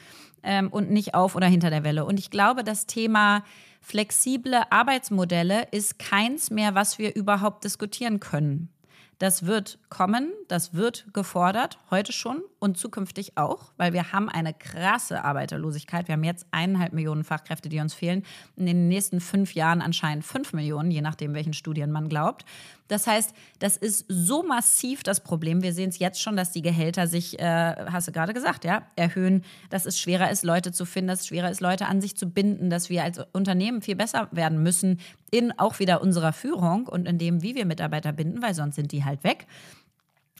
[0.43, 2.07] ähm, und nicht auf oder hinter der Welle.
[2.07, 3.45] Und ich glaube, das Thema
[3.83, 8.71] flexible Arbeitsmodelle ist keins mehr, was wir überhaupt diskutieren können.
[9.19, 14.55] Das wird kommen, das wird gefordert, heute schon und zukünftig auch, weil wir haben eine
[14.55, 16.09] krasse Arbeiterlosigkeit.
[16.09, 18.23] Wir haben jetzt eineinhalb Millionen Fachkräfte, die uns fehlen.
[18.57, 22.47] In den nächsten fünf Jahren anscheinend fünf Millionen, je nachdem, welchen Studien man glaubt.
[22.89, 25.63] Das heißt, das ist so massiv das Problem.
[25.63, 28.87] Wir sehen es jetzt schon, dass die Gehälter sich, äh, hast du gerade gesagt, ja,
[28.97, 32.17] erhöhen, dass es schwerer ist, Leute zu finden, dass es schwerer ist, Leute an sich
[32.17, 35.01] zu binden, dass wir als Unternehmen viel besser werden müssen
[35.31, 38.91] in auch wieder unserer Führung und in dem, wie wir Mitarbeiter binden, weil sonst sind
[38.91, 39.47] die halt weg.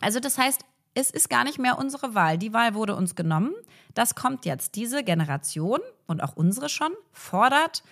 [0.01, 2.39] Also das heißt, es ist gar nicht mehr unsere Wahl.
[2.39, 3.53] Die Wahl wurde uns genommen.
[3.95, 4.77] Das kommt jetzt.
[4.77, 7.83] Diese Generation und auch unsere schon fordert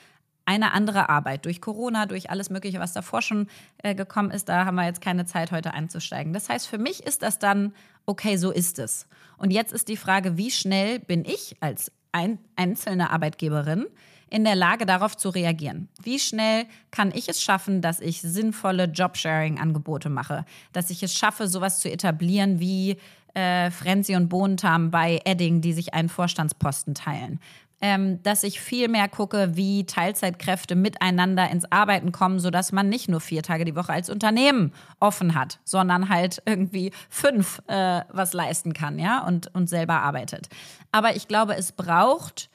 [0.44, 1.44] eine andere Arbeit.
[1.44, 5.00] Durch Corona, durch alles Mögliche, was davor schon äh, gekommen ist, da haben wir jetzt
[5.00, 6.32] keine Zeit, heute einzusteigen.
[6.32, 7.74] Das heißt, für mich ist das dann,
[8.06, 9.06] okay, so ist es.
[9.36, 13.86] Und jetzt ist die Frage, wie schnell bin ich als ein, einzelne Arbeitgeberin
[14.32, 15.88] in der Lage, darauf zu reagieren?
[16.02, 20.44] Wie schnell kann ich es schaffen, dass ich sinnvolle Jobsharing-Angebote mache?
[20.72, 22.96] Dass ich es schaffe, sowas zu etablieren wie
[23.34, 27.40] äh, Frenzy und Bohnentam bei Edding, die sich einen Vorstandsposten teilen
[27.82, 33.08] ähm, dass ich viel mehr gucke, wie Teilzeitkräfte miteinander ins Arbeiten kommen, sodass man nicht
[33.08, 38.32] nur vier Tage die Woche als Unternehmen offen hat, sondern halt irgendwie fünf äh, was
[38.32, 40.48] leisten kann, ja, und, und selber arbeitet.
[40.92, 42.48] Aber ich glaube, es braucht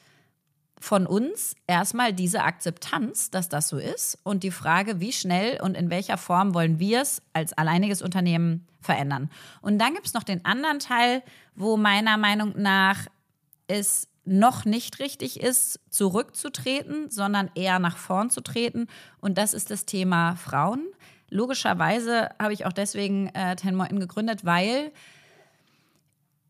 [0.80, 5.76] von uns erstmal diese Akzeptanz, dass das so ist und die Frage, wie schnell und
[5.76, 9.30] in welcher Form wollen wir es als alleiniges Unternehmen verändern.
[9.62, 11.24] Und dann gibt es noch den anderen Teil,
[11.56, 13.08] wo meiner Meinung nach
[13.68, 18.88] es noch nicht richtig ist, zurückzutreten, sondern eher nach vorn zu treten.
[19.20, 20.86] Und das ist das Thema Frauen.
[21.30, 24.92] Logischerweise habe ich auch deswegen äh, Ten Mountain gegründet, weil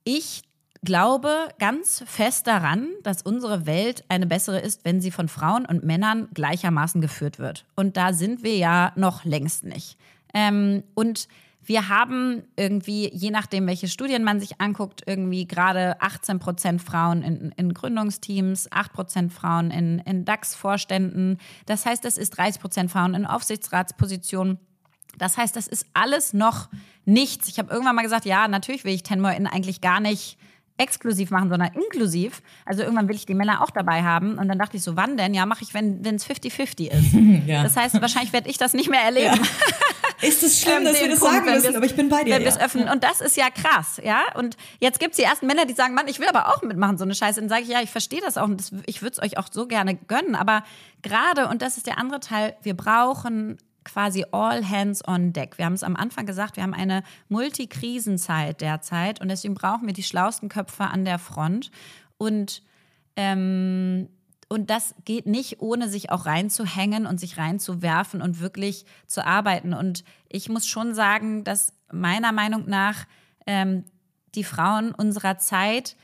[0.04, 0.44] ich
[0.84, 5.84] glaube ganz fest daran, dass unsere Welt eine bessere ist, wenn sie von Frauen und
[5.84, 7.66] Männern gleichermaßen geführt wird.
[7.76, 9.98] Und da sind wir ja noch längst nicht.
[10.34, 11.28] Ähm, und
[11.68, 17.24] wir haben irgendwie, je nachdem, welche Studien man sich anguckt, irgendwie gerade 18 Prozent Frauen
[17.24, 21.40] in, in Gründungsteams, 8 Prozent Frauen in, in DAX-Vorständen.
[21.66, 24.60] Das heißt, es ist 30 Prozent Frauen in Aufsichtsratspositionen.
[25.18, 26.70] Das heißt, das ist alles noch
[27.04, 27.50] nichts.
[27.50, 30.38] Ich habe irgendwann mal gesagt, ja, natürlich will ich Ten More In eigentlich gar nicht
[30.78, 32.42] exklusiv machen, sondern inklusiv.
[32.66, 34.38] Also irgendwann will ich die Männer auch dabei haben.
[34.38, 35.34] Und dann dachte ich so, wann denn?
[35.34, 37.48] Ja, mache ich, wenn es 50-50 ist.
[37.48, 37.64] ja.
[37.64, 39.36] Das heißt, wahrscheinlich werde ich das nicht mehr erleben.
[39.36, 40.28] Ja.
[40.28, 42.36] Ist es schlimm, ähm, dass wir das Punkt, sagen müssen, aber ich bin bei dir.
[42.36, 42.58] Wenn ja.
[42.58, 42.90] öffnen.
[42.90, 44.22] Und das ist ja krass, ja.
[44.34, 46.98] Und jetzt gibt es die ersten Männer, die sagen, Mann, ich will aber auch mitmachen,
[46.98, 47.40] so eine Scheiße.
[47.40, 49.38] Und dann sage ich, ja, ich verstehe das auch und das, ich würde es euch
[49.38, 50.36] auch so gerne gönnen.
[50.36, 50.64] Aber
[51.04, 53.58] gerade, und das ist der andere Teil, wir brauchen
[53.88, 55.58] quasi all hands on deck.
[55.58, 59.94] Wir haben es am Anfang gesagt, wir haben eine Multikrisenzeit derzeit und deswegen brauchen wir
[59.94, 61.72] die schlausten Köpfe an der Front.
[62.18, 62.64] Und,
[63.16, 64.10] ähm,
[64.50, 69.74] und das geht nicht, ohne sich auch reinzuhängen und sich reinzuwerfen und wirklich zu arbeiten.
[69.74, 73.06] Und ich muss schon sagen, dass meiner Meinung nach
[73.46, 73.86] ähm,
[74.36, 75.96] die Frauen unserer Zeit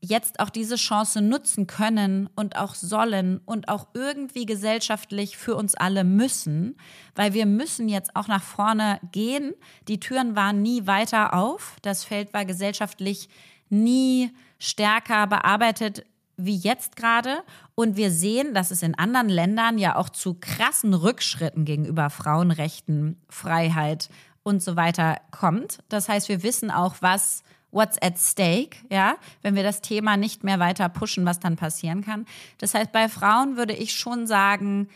[0.00, 5.74] jetzt auch diese Chance nutzen können und auch sollen und auch irgendwie gesellschaftlich für uns
[5.74, 6.76] alle müssen,
[7.14, 9.54] weil wir müssen jetzt auch nach vorne gehen.
[9.88, 13.28] Die Türen waren nie weiter auf, das Feld war gesellschaftlich
[13.70, 16.04] nie stärker bearbeitet
[16.38, 17.42] wie jetzt gerade.
[17.74, 23.20] Und wir sehen, dass es in anderen Ländern ja auch zu krassen Rückschritten gegenüber Frauenrechten,
[23.28, 24.08] Freiheit
[24.44, 25.78] und so weiter kommt.
[25.88, 30.44] Das heißt, wir wissen auch, was what's at stake, ja, wenn wir das Thema nicht
[30.44, 32.26] mehr weiter pushen, was dann passieren kann.
[32.58, 34.88] Das heißt, bei Frauen würde ich schon sagen,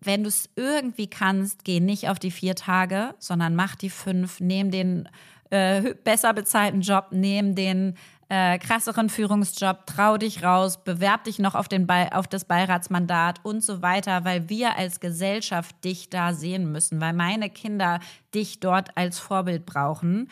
[0.00, 4.40] wenn du es irgendwie kannst, geh nicht auf die vier Tage, sondern mach die fünf,
[4.40, 5.08] nehm den
[5.50, 7.96] äh, besser bezahlten Job, nehm den
[8.28, 13.62] äh, krasseren Führungsjob, trau dich raus, bewerb dich noch auf, den auf das Beiratsmandat und
[13.62, 18.00] so weiter, weil wir als Gesellschaft dich da sehen müssen, weil meine Kinder
[18.34, 20.30] dich dort als Vorbild brauchen.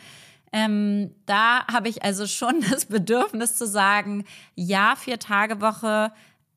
[0.53, 4.25] Ähm, da habe ich also schon das Bedürfnis zu sagen,
[4.55, 6.13] ja, vier Tage Woche,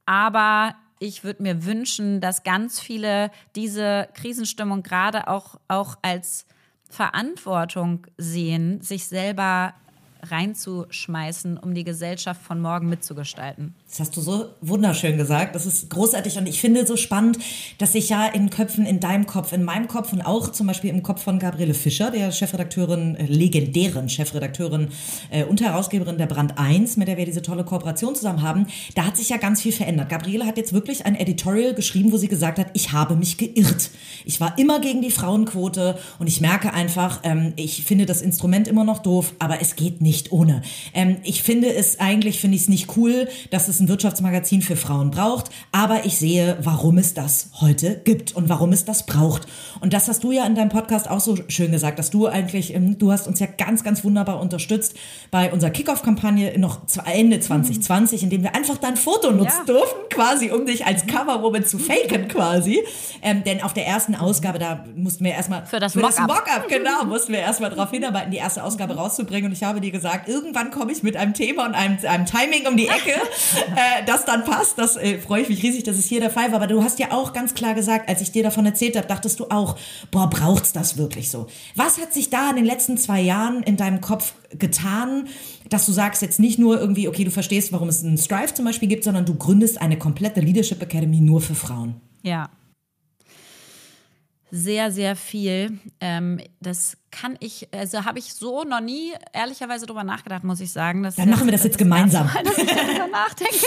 [0.06, 6.46] aber ich würde mir wünschen, dass ganz viele diese Krisenstimmung gerade auch, auch als
[6.90, 9.74] Verantwortung sehen, sich selber
[10.22, 13.76] reinzuschmeißen, um die Gesellschaft von morgen mitzugestalten.
[13.94, 15.54] Das hast du so wunderschön gesagt.
[15.54, 17.38] Das ist großartig und ich finde so spannend,
[17.78, 20.90] dass sich ja in Köpfen, in deinem Kopf, in meinem Kopf und auch zum Beispiel
[20.90, 24.88] im Kopf von Gabriele Fischer, der Chefredakteurin, äh, legendären Chefredakteurin
[25.30, 28.66] äh, und Herausgeberin der Brand 1, mit der wir diese tolle Kooperation zusammen haben,
[28.96, 30.10] da hat sich ja ganz viel verändert.
[30.10, 33.92] Gabriele hat jetzt wirklich ein Editorial geschrieben, wo sie gesagt hat, ich habe mich geirrt.
[34.26, 38.68] Ich war immer gegen die Frauenquote und ich merke einfach, ähm, ich finde das Instrument
[38.68, 40.64] immer noch doof, aber es geht nicht ohne.
[40.96, 44.76] Ähm, ich finde es eigentlich, finde ich es nicht cool, dass es ein Wirtschaftsmagazin für
[44.76, 49.44] Frauen braucht, aber ich sehe, warum es das heute gibt und warum es das braucht.
[49.82, 52.74] Und das hast du ja in deinem Podcast auch so schön gesagt, dass du eigentlich,
[52.74, 54.96] ähm, du hast uns ja ganz, ganz wunderbar unterstützt
[55.32, 58.26] bei unserer Kickoff-Kampagne noch Ende 2020, mhm.
[58.26, 59.74] indem wir einfach dein Foto nutzen ja.
[59.74, 62.84] durften, quasi, um dich als Coverwoman zu faken quasi.
[63.22, 67.06] Ähm, denn auf der ersten Ausgabe, da mussten wir erstmal für das Mockup, Mock genau,
[67.06, 69.48] mussten wir erstmal darauf hinarbeiten, die erste Ausgabe rauszubringen.
[69.48, 72.26] Und ich habe dir gesagt, gesagt, irgendwann komme ich mit einem Thema und einem, einem
[72.26, 73.14] Timing um die Ecke,
[73.76, 74.78] äh, das dann passt.
[74.78, 76.56] Das äh, freue ich mich riesig, dass es hier der Fall war.
[76.56, 79.40] Aber du hast ja auch ganz klar gesagt, als ich dir davon erzählt habe, dachtest
[79.40, 79.78] du auch,
[80.12, 81.48] boah, braucht's das wirklich so?
[81.76, 85.28] Was hat sich da in den letzten zwei Jahren in deinem Kopf getan,
[85.70, 88.66] dass du sagst jetzt nicht nur irgendwie, okay, du verstehst, warum es einen Strive zum
[88.66, 91.96] Beispiel gibt, sondern du gründest eine komplette Leadership Academy nur für Frauen?
[92.22, 92.50] Ja,
[94.56, 95.80] sehr, sehr viel.
[96.00, 100.72] Ähm, das kann ich, also habe ich so noch nie ehrlicherweise drüber nachgedacht, muss ich
[100.72, 101.02] sagen.
[101.02, 102.28] Das Dann machen wir das jetzt gemeinsam.
[102.28, 103.54] Mal, dass ich darüber nachdenke.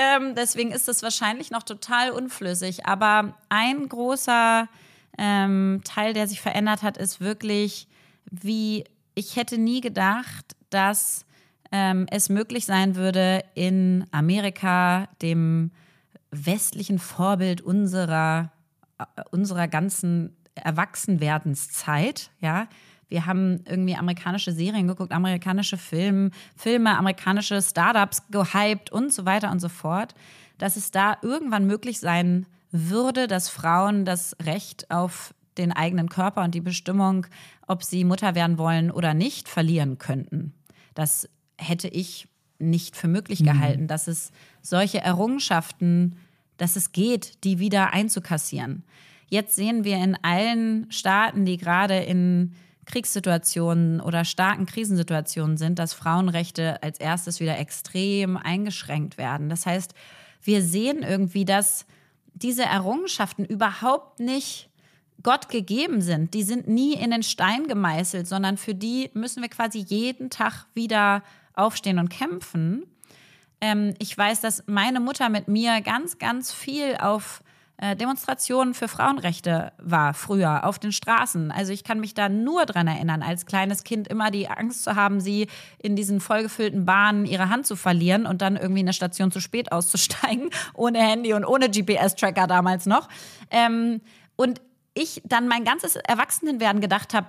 [0.00, 2.86] Ähm, deswegen ist das wahrscheinlich noch total unflüssig.
[2.86, 4.68] Aber ein großer
[5.18, 7.88] ähm, Teil, der sich verändert hat, ist wirklich,
[8.30, 8.84] wie
[9.16, 11.26] ich hätte nie gedacht, dass
[11.72, 15.72] ähm, es möglich sein würde, in Amerika, dem
[16.30, 18.52] westlichen Vorbild unserer
[19.30, 22.68] unserer ganzen Erwachsenwerdenszeit, ja.
[23.10, 29.50] Wir haben irgendwie amerikanische Serien geguckt, amerikanische Film, Filme, amerikanische Startups gehypt und so weiter
[29.50, 30.14] und so fort,
[30.58, 36.44] dass es da irgendwann möglich sein würde, dass Frauen das Recht auf den eigenen Körper
[36.44, 37.26] und die Bestimmung,
[37.66, 40.52] ob sie Mutter werden wollen oder nicht, verlieren könnten.
[40.94, 42.28] Das hätte ich
[42.58, 43.46] nicht für möglich mhm.
[43.46, 44.32] gehalten, dass es
[44.62, 46.16] solche Errungenschaften
[46.58, 48.84] dass es geht, die wieder einzukassieren.
[49.28, 52.54] Jetzt sehen wir in allen Staaten, die gerade in
[52.88, 59.48] Kriegssituationen oder starken Krisensituationen sind, dass Frauenrechte als erstes wieder extrem eingeschränkt werden.
[59.48, 59.94] Das heißt,
[60.42, 61.86] wir sehen irgendwie, dass
[62.34, 64.70] diese Errungenschaften überhaupt nicht
[65.22, 66.32] Gott gegeben sind.
[66.34, 70.66] Die sind nie in den Stein gemeißelt, sondern für die müssen wir quasi jeden Tag
[70.74, 71.22] wieder
[71.54, 72.84] aufstehen und kämpfen.
[73.60, 77.42] Ähm, ich weiß, dass meine Mutter mit mir ganz, ganz viel auf
[77.80, 81.52] äh, Demonstrationen für Frauenrechte war früher auf den Straßen.
[81.52, 84.96] Also ich kann mich da nur dran erinnern, als kleines Kind immer die Angst zu
[84.96, 85.46] haben, sie
[85.78, 89.40] in diesen vollgefüllten Bahnen ihre Hand zu verlieren und dann irgendwie in der Station zu
[89.40, 93.08] spät auszusteigen, ohne Handy und ohne GPS-Tracker damals noch.
[93.50, 94.00] Ähm,
[94.34, 94.60] und
[94.94, 97.28] ich dann mein ganzes Erwachsenenwerden gedacht habe,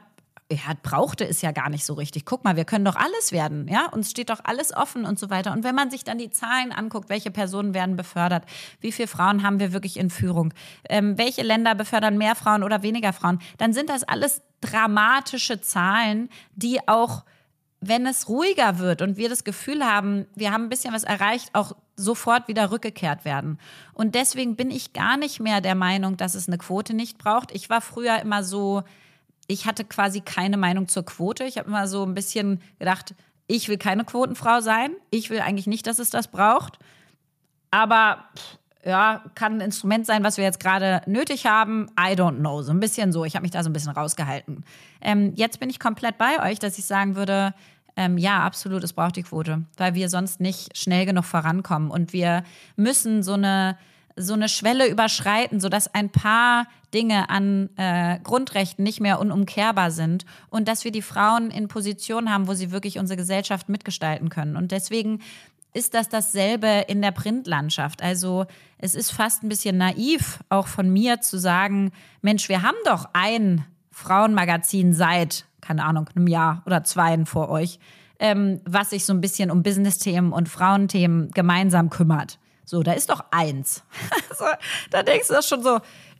[0.52, 2.26] ja, brauchte es ja gar nicht so richtig.
[2.26, 3.86] Guck mal, wir können doch alles werden, ja?
[3.88, 5.52] Uns steht doch alles offen und so weiter.
[5.54, 8.45] Und wenn man sich dann die Zahlen anguckt, welche Personen werden befördert,
[8.82, 10.54] wie viele Frauen haben wir wirklich in Führung,
[10.89, 16.30] ähm, welche Länder befördern mehr Frauen oder weniger Frauen, dann sind das alles dramatische Zahlen,
[16.56, 17.26] die auch,
[17.80, 21.52] wenn es ruhiger wird und wir das Gefühl haben, wir haben ein bisschen was erreicht,
[21.54, 23.60] auch sofort wieder rückgekehrt werden.
[23.93, 27.52] Und deswegen bin ich gar nicht mehr der Meinung, dass es eine Quote nicht braucht.
[27.52, 28.84] Ich war früher immer so,
[29.50, 31.43] ich hatte quasi keine Meinung zur Quote.
[31.43, 33.16] Ich habe immer so ein bisschen gedacht,
[33.47, 34.91] ich will keine Quotenfrau sein.
[35.10, 36.78] Ich will eigentlich nicht, dass es das braucht.
[37.72, 38.26] Aber
[38.86, 41.88] ja, kann ein Instrument sein, was wir jetzt gerade nötig haben.
[42.00, 42.62] I don't know.
[42.62, 43.26] So ein bisschen so.
[43.26, 44.64] Ich habe mich da so ein bisschen rausgehalten.
[45.02, 47.56] Ähm, jetzt bin ich komplett bei euch, dass ich sagen würde,
[47.95, 51.89] ähm, ja, absolut, es braucht die Quote, weil wir sonst nicht schnell genug vorankommen.
[51.89, 52.43] Und wir
[52.76, 53.80] müssen so eine
[54.20, 60.26] so eine Schwelle überschreiten, sodass ein paar Dinge an äh, Grundrechten nicht mehr unumkehrbar sind
[60.49, 64.55] und dass wir die Frauen in Positionen haben, wo sie wirklich unsere Gesellschaft mitgestalten können.
[64.55, 65.22] Und deswegen
[65.74, 68.01] ist das dasselbe in der Printlandschaft.
[68.01, 68.45] Also
[68.78, 71.91] es ist fast ein bisschen naiv, auch von mir zu sagen,
[72.22, 77.80] Mensch, wir haben doch ein Frauenmagazin seit, keine Ahnung, einem Jahr oder zwei vor euch,
[78.20, 82.39] ähm, was sich so ein bisschen um Business-Themen und Frauenthemen gemeinsam kümmert.
[82.70, 83.82] So, da ist doch eins.
[84.30, 84.45] Also,
[84.91, 85.80] da denkst du das schon so,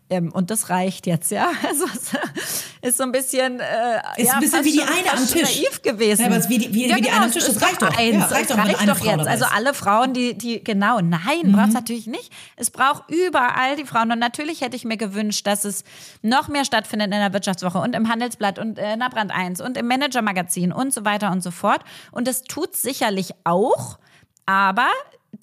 [0.10, 1.52] ähm, und das reicht jetzt, ja.
[1.68, 1.86] Also
[2.82, 5.82] ist so ein bisschen, äh, ist ja, ein bisschen wie die eine am Tisch naiv
[5.84, 6.22] gewesen.
[6.22, 7.62] Ja, aber es ist wie die, wie, ja, wie die genau, eine am Tisch, das
[7.62, 7.96] reicht doch.
[7.96, 8.16] Eins.
[8.16, 9.28] Ja, reicht doch, reicht doch jetzt.
[9.28, 11.52] Also alle Frauen, die, die, genau, nein, mhm.
[11.52, 12.34] braucht es natürlich nicht.
[12.56, 14.12] Es braucht überall die Frauen.
[14.12, 15.84] Und natürlich hätte ich mir gewünscht, dass es
[16.24, 19.62] noch mehr stattfindet in der Wirtschaftswoche und im Handelsblatt und äh, in der Brand 1
[19.62, 21.82] und im Manager-Magazin und so weiter und so fort.
[22.12, 24.00] Und es tut sicherlich auch.
[24.48, 24.88] Aber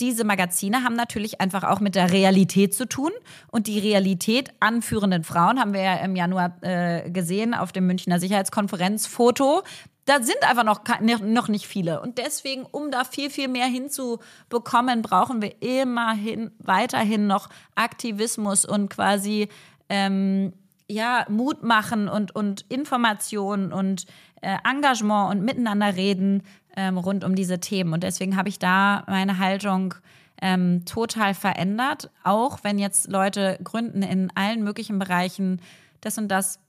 [0.00, 3.10] diese Magazine haben natürlich einfach auch mit der Realität zu tun.
[3.48, 8.20] Und die Realität anführenden Frauen haben wir ja im Januar äh, gesehen auf dem Münchner
[8.20, 9.62] Sicherheitskonferenzfoto.
[10.04, 10.80] Da sind einfach noch,
[11.20, 12.00] noch nicht viele.
[12.00, 18.88] Und deswegen, um da viel, viel mehr hinzubekommen, brauchen wir immerhin weiterhin noch Aktivismus und
[18.88, 19.48] quasi
[19.88, 20.52] ähm,
[20.88, 24.06] ja, Mut machen und, und Informationen und
[24.42, 26.42] äh, Engagement und miteinander reden
[26.76, 27.92] ähm, rund um diese Themen.
[27.92, 29.94] Und deswegen habe ich da meine Haltung
[30.40, 32.10] ähm, total verändert.
[32.22, 35.60] Auch wenn jetzt Leute gründen in allen möglichen Bereichen
[36.00, 36.60] das und das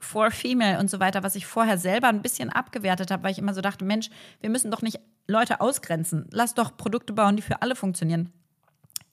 [0.00, 3.38] for Female und so weiter, was ich vorher selber ein bisschen abgewertet habe, weil ich
[3.38, 6.26] immer so dachte, Mensch, wir müssen doch nicht Leute ausgrenzen.
[6.30, 8.32] Lass doch Produkte bauen, die für alle funktionieren.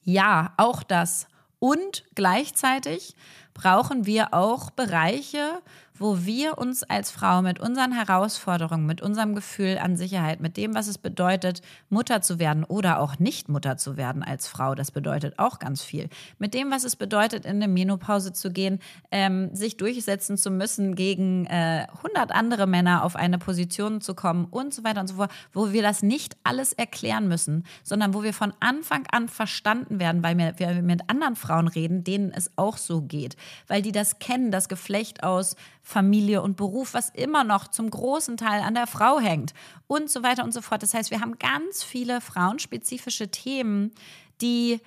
[0.02, 1.26] Ja, auch das.
[1.58, 3.16] Und gleichzeitig
[3.54, 5.60] brauchen wir auch Bereiche,
[5.98, 10.74] wo wir uns als Frau mit unseren Herausforderungen, mit unserem Gefühl an Sicherheit, mit dem,
[10.74, 14.90] was es bedeutet, Mutter zu werden oder auch nicht Mutter zu werden als Frau, das
[14.90, 16.08] bedeutet auch ganz viel.
[16.38, 18.80] Mit dem, was es bedeutet, in eine Menopause zu gehen,
[19.10, 24.46] ähm, sich durchsetzen zu müssen, gegen äh, 100 andere Männer auf eine Position zu kommen
[24.50, 28.22] und so weiter und so fort, wo wir das nicht alles erklären müssen, sondern wo
[28.22, 32.50] wir von Anfang an verstanden werden, weil wir, wir mit anderen Frauen reden, denen es
[32.56, 33.36] auch so geht,
[33.66, 35.56] weil die das kennen, das Geflecht aus
[35.88, 39.54] Familie und Beruf, was immer noch zum großen Teil an der Frau hängt
[39.86, 40.82] und so weiter und so fort.
[40.82, 43.92] Das heißt, wir haben ganz viele frauenspezifische Themen,
[44.40, 44.80] die,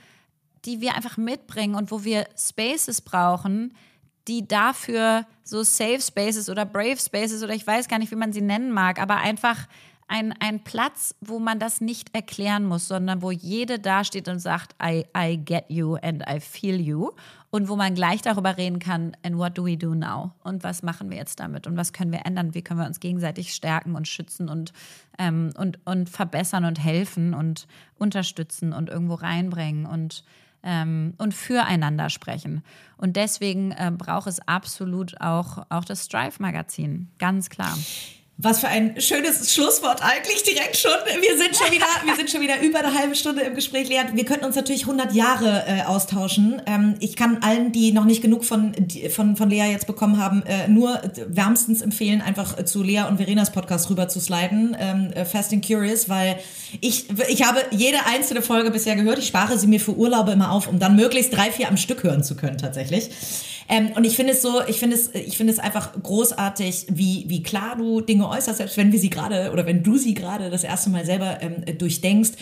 [0.65, 3.73] die wir einfach mitbringen und wo wir Spaces brauchen,
[4.27, 8.33] die dafür so Safe Spaces oder Brave Spaces oder ich weiß gar nicht, wie man
[8.33, 9.69] sie nennen mag, aber einfach
[10.09, 14.75] ein, ein Platz, wo man das nicht erklären muss, sondern wo jede dasteht und sagt,
[14.83, 17.11] I, I get you and I feel you.
[17.51, 20.31] Und wo man gleich darüber reden kann, and what do we do now?
[20.43, 21.67] Und was machen wir jetzt damit?
[21.67, 22.53] Und was können wir ändern?
[22.53, 24.73] Wie können wir uns gegenseitig stärken und schützen und,
[25.17, 30.23] ähm, und, und verbessern und helfen und unterstützen und irgendwo reinbringen und
[30.61, 32.63] ähm, und füreinander sprechen.
[32.97, 37.77] Und deswegen äh, braucht es absolut auch, auch das Strive-Magazin, ganz klar.
[38.41, 40.91] Was für ein schönes Schlusswort eigentlich direkt schon.
[41.19, 43.99] Wir sind schon wieder, wir sind schon wieder über eine halbe Stunde im Gespräch, Lea.
[44.13, 46.61] Wir könnten uns natürlich 100 Jahre äh, austauschen.
[46.65, 48.73] Ähm, ich kann allen, die noch nicht genug von,
[49.13, 53.51] von, von Lea jetzt bekommen haben, äh, nur wärmstens empfehlen, einfach zu Lea und Verenas
[53.51, 54.73] Podcast rüber zu sliden.
[54.79, 56.39] Ähm, äh, Fast and Curious, weil
[56.79, 59.19] ich, ich habe jede einzelne Folge bisher gehört.
[59.19, 62.03] Ich spare sie mir für Urlaube immer auf, um dann möglichst drei, vier am Stück
[62.03, 63.09] hören zu können, tatsächlich.
[63.69, 67.25] Ähm, und ich finde es so, ich finde es, ich finde es einfach großartig, wie,
[67.27, 70.49] wie klar du Dinge äußerst, selbst wenn wir sie gerade oder wenn du sie gerade
[70.49, 72.33] das erste Mal selber ähm, durchdenkst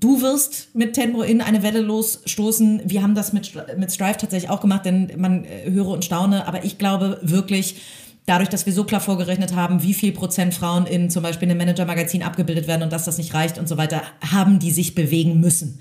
[0.00, 2.82] Du wirst mit Tenmo in eine Welle losstoßen.
[2.86, 6.48] Wir haben das mit, mit Strive tatsächlich auch gemacht, denn man äh, höre und staune.
[6.48, 7.76] Aber ich glaube wirklich,
[8.24, 11.58] dadurch, dass wir so klar vorgerechnet haben, wie viel Prozent Frauen in zum Beispiel einem
[11.58, 14.02] Manager-Magazin abgebildet werden und dass das nicht reicht und so weiter,
[14.32, 15.80] haben die sich bewegen müssen.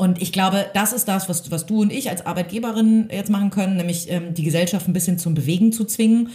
[0.00, 3.50] Und ich glaube, das ist das, was, was du und ich als Arbeitgeberin jetzt machen
[3.50, 6.30] können, nämlich ähm, die Gesellschaft ein bisschen zum Bewegen zu zwingen.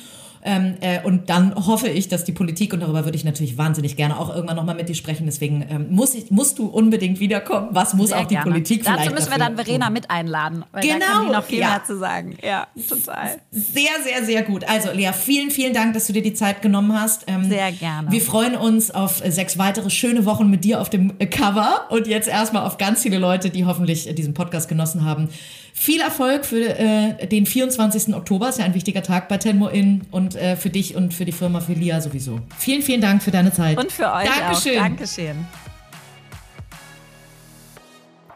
[0.45, 3.95] Ähm, äh, und dann hoffe ich, dass die Politik, und darüber würde ich natürlich wahnsinnig
[3.95, 7.69] gerne auch irgendwann nochmal mit dir sprechen, deswegen ähm, muss ich, musst du unbedingt wiederkommen.
[7.71, 8.51] Was muss Sehr auch die gerne.
[8.51, 11.59] Politik Dazu müssen wir dann Verena mit einladen, weil genau, da kann die noch viel
[11.59, 11.69] ja.
[11.69, 12.37] mehr zu sagen.
[12.43, 13.37] Ja, total.
[13.51, 14.65] Sehr, sehr, sehr gut.
[14.65, 17.23] Also Lea, vielen, vielen Dank, dass du dir die Zeit genommen hast.
[17.27, 18.11] Ähm, sehr gerne.
[18.11, 22.27] Wir freuen uns auf sechs weitere schöne Wochen mit dir auf dem Cover und jetzt
[22.27, 25.29] erstmal auf ganz viele Leute, die hoffentlich diesen Podcast genossen haben.
[25.75, 28.13] Viel Erfolg für äh, den 24.
[28.13, 31.25] Oktober, ist ja ein wichtiger Tag bei Tenmo In und äh, für dich und für
[31.25, 32.39] die Firma, für Lia sowieso.
[32.57, 33.77] Vielen, vielen Dank für deine Zeit.
[33.77, 34.77] Und für euch Dankeschön.
[34.77, 34.83] auch.
[34.83, 35.35] Dankeschön.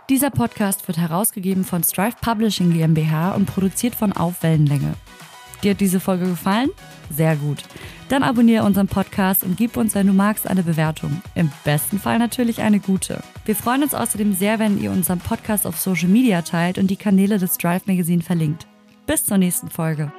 [0.09, 4.95] Dieser Podcast wird herausgegeben von Strive Publishing GmbH und produziert von Auf Wellenlänge.
[5.61, 6.69] Dir hat diese Folge gefallen?
[7.15, 7.63] Sehr gut.
[8.09, 11.21] Dann abonniere unseren Podcast und gib uns, wenn du magst, eine Bewertung.
[11.35, 13.21] Im besten Fall natürlich eine gute.
[13.47, 16.97] Wir freuen uns außerdem sehr, wenn ihr unseren Podcast auf Social Media teilt und die
[16.97, 18.67] Kanäle des Drive Magazine verlinkt.
[19.05, 20.11] Bis zur nächsten Folge.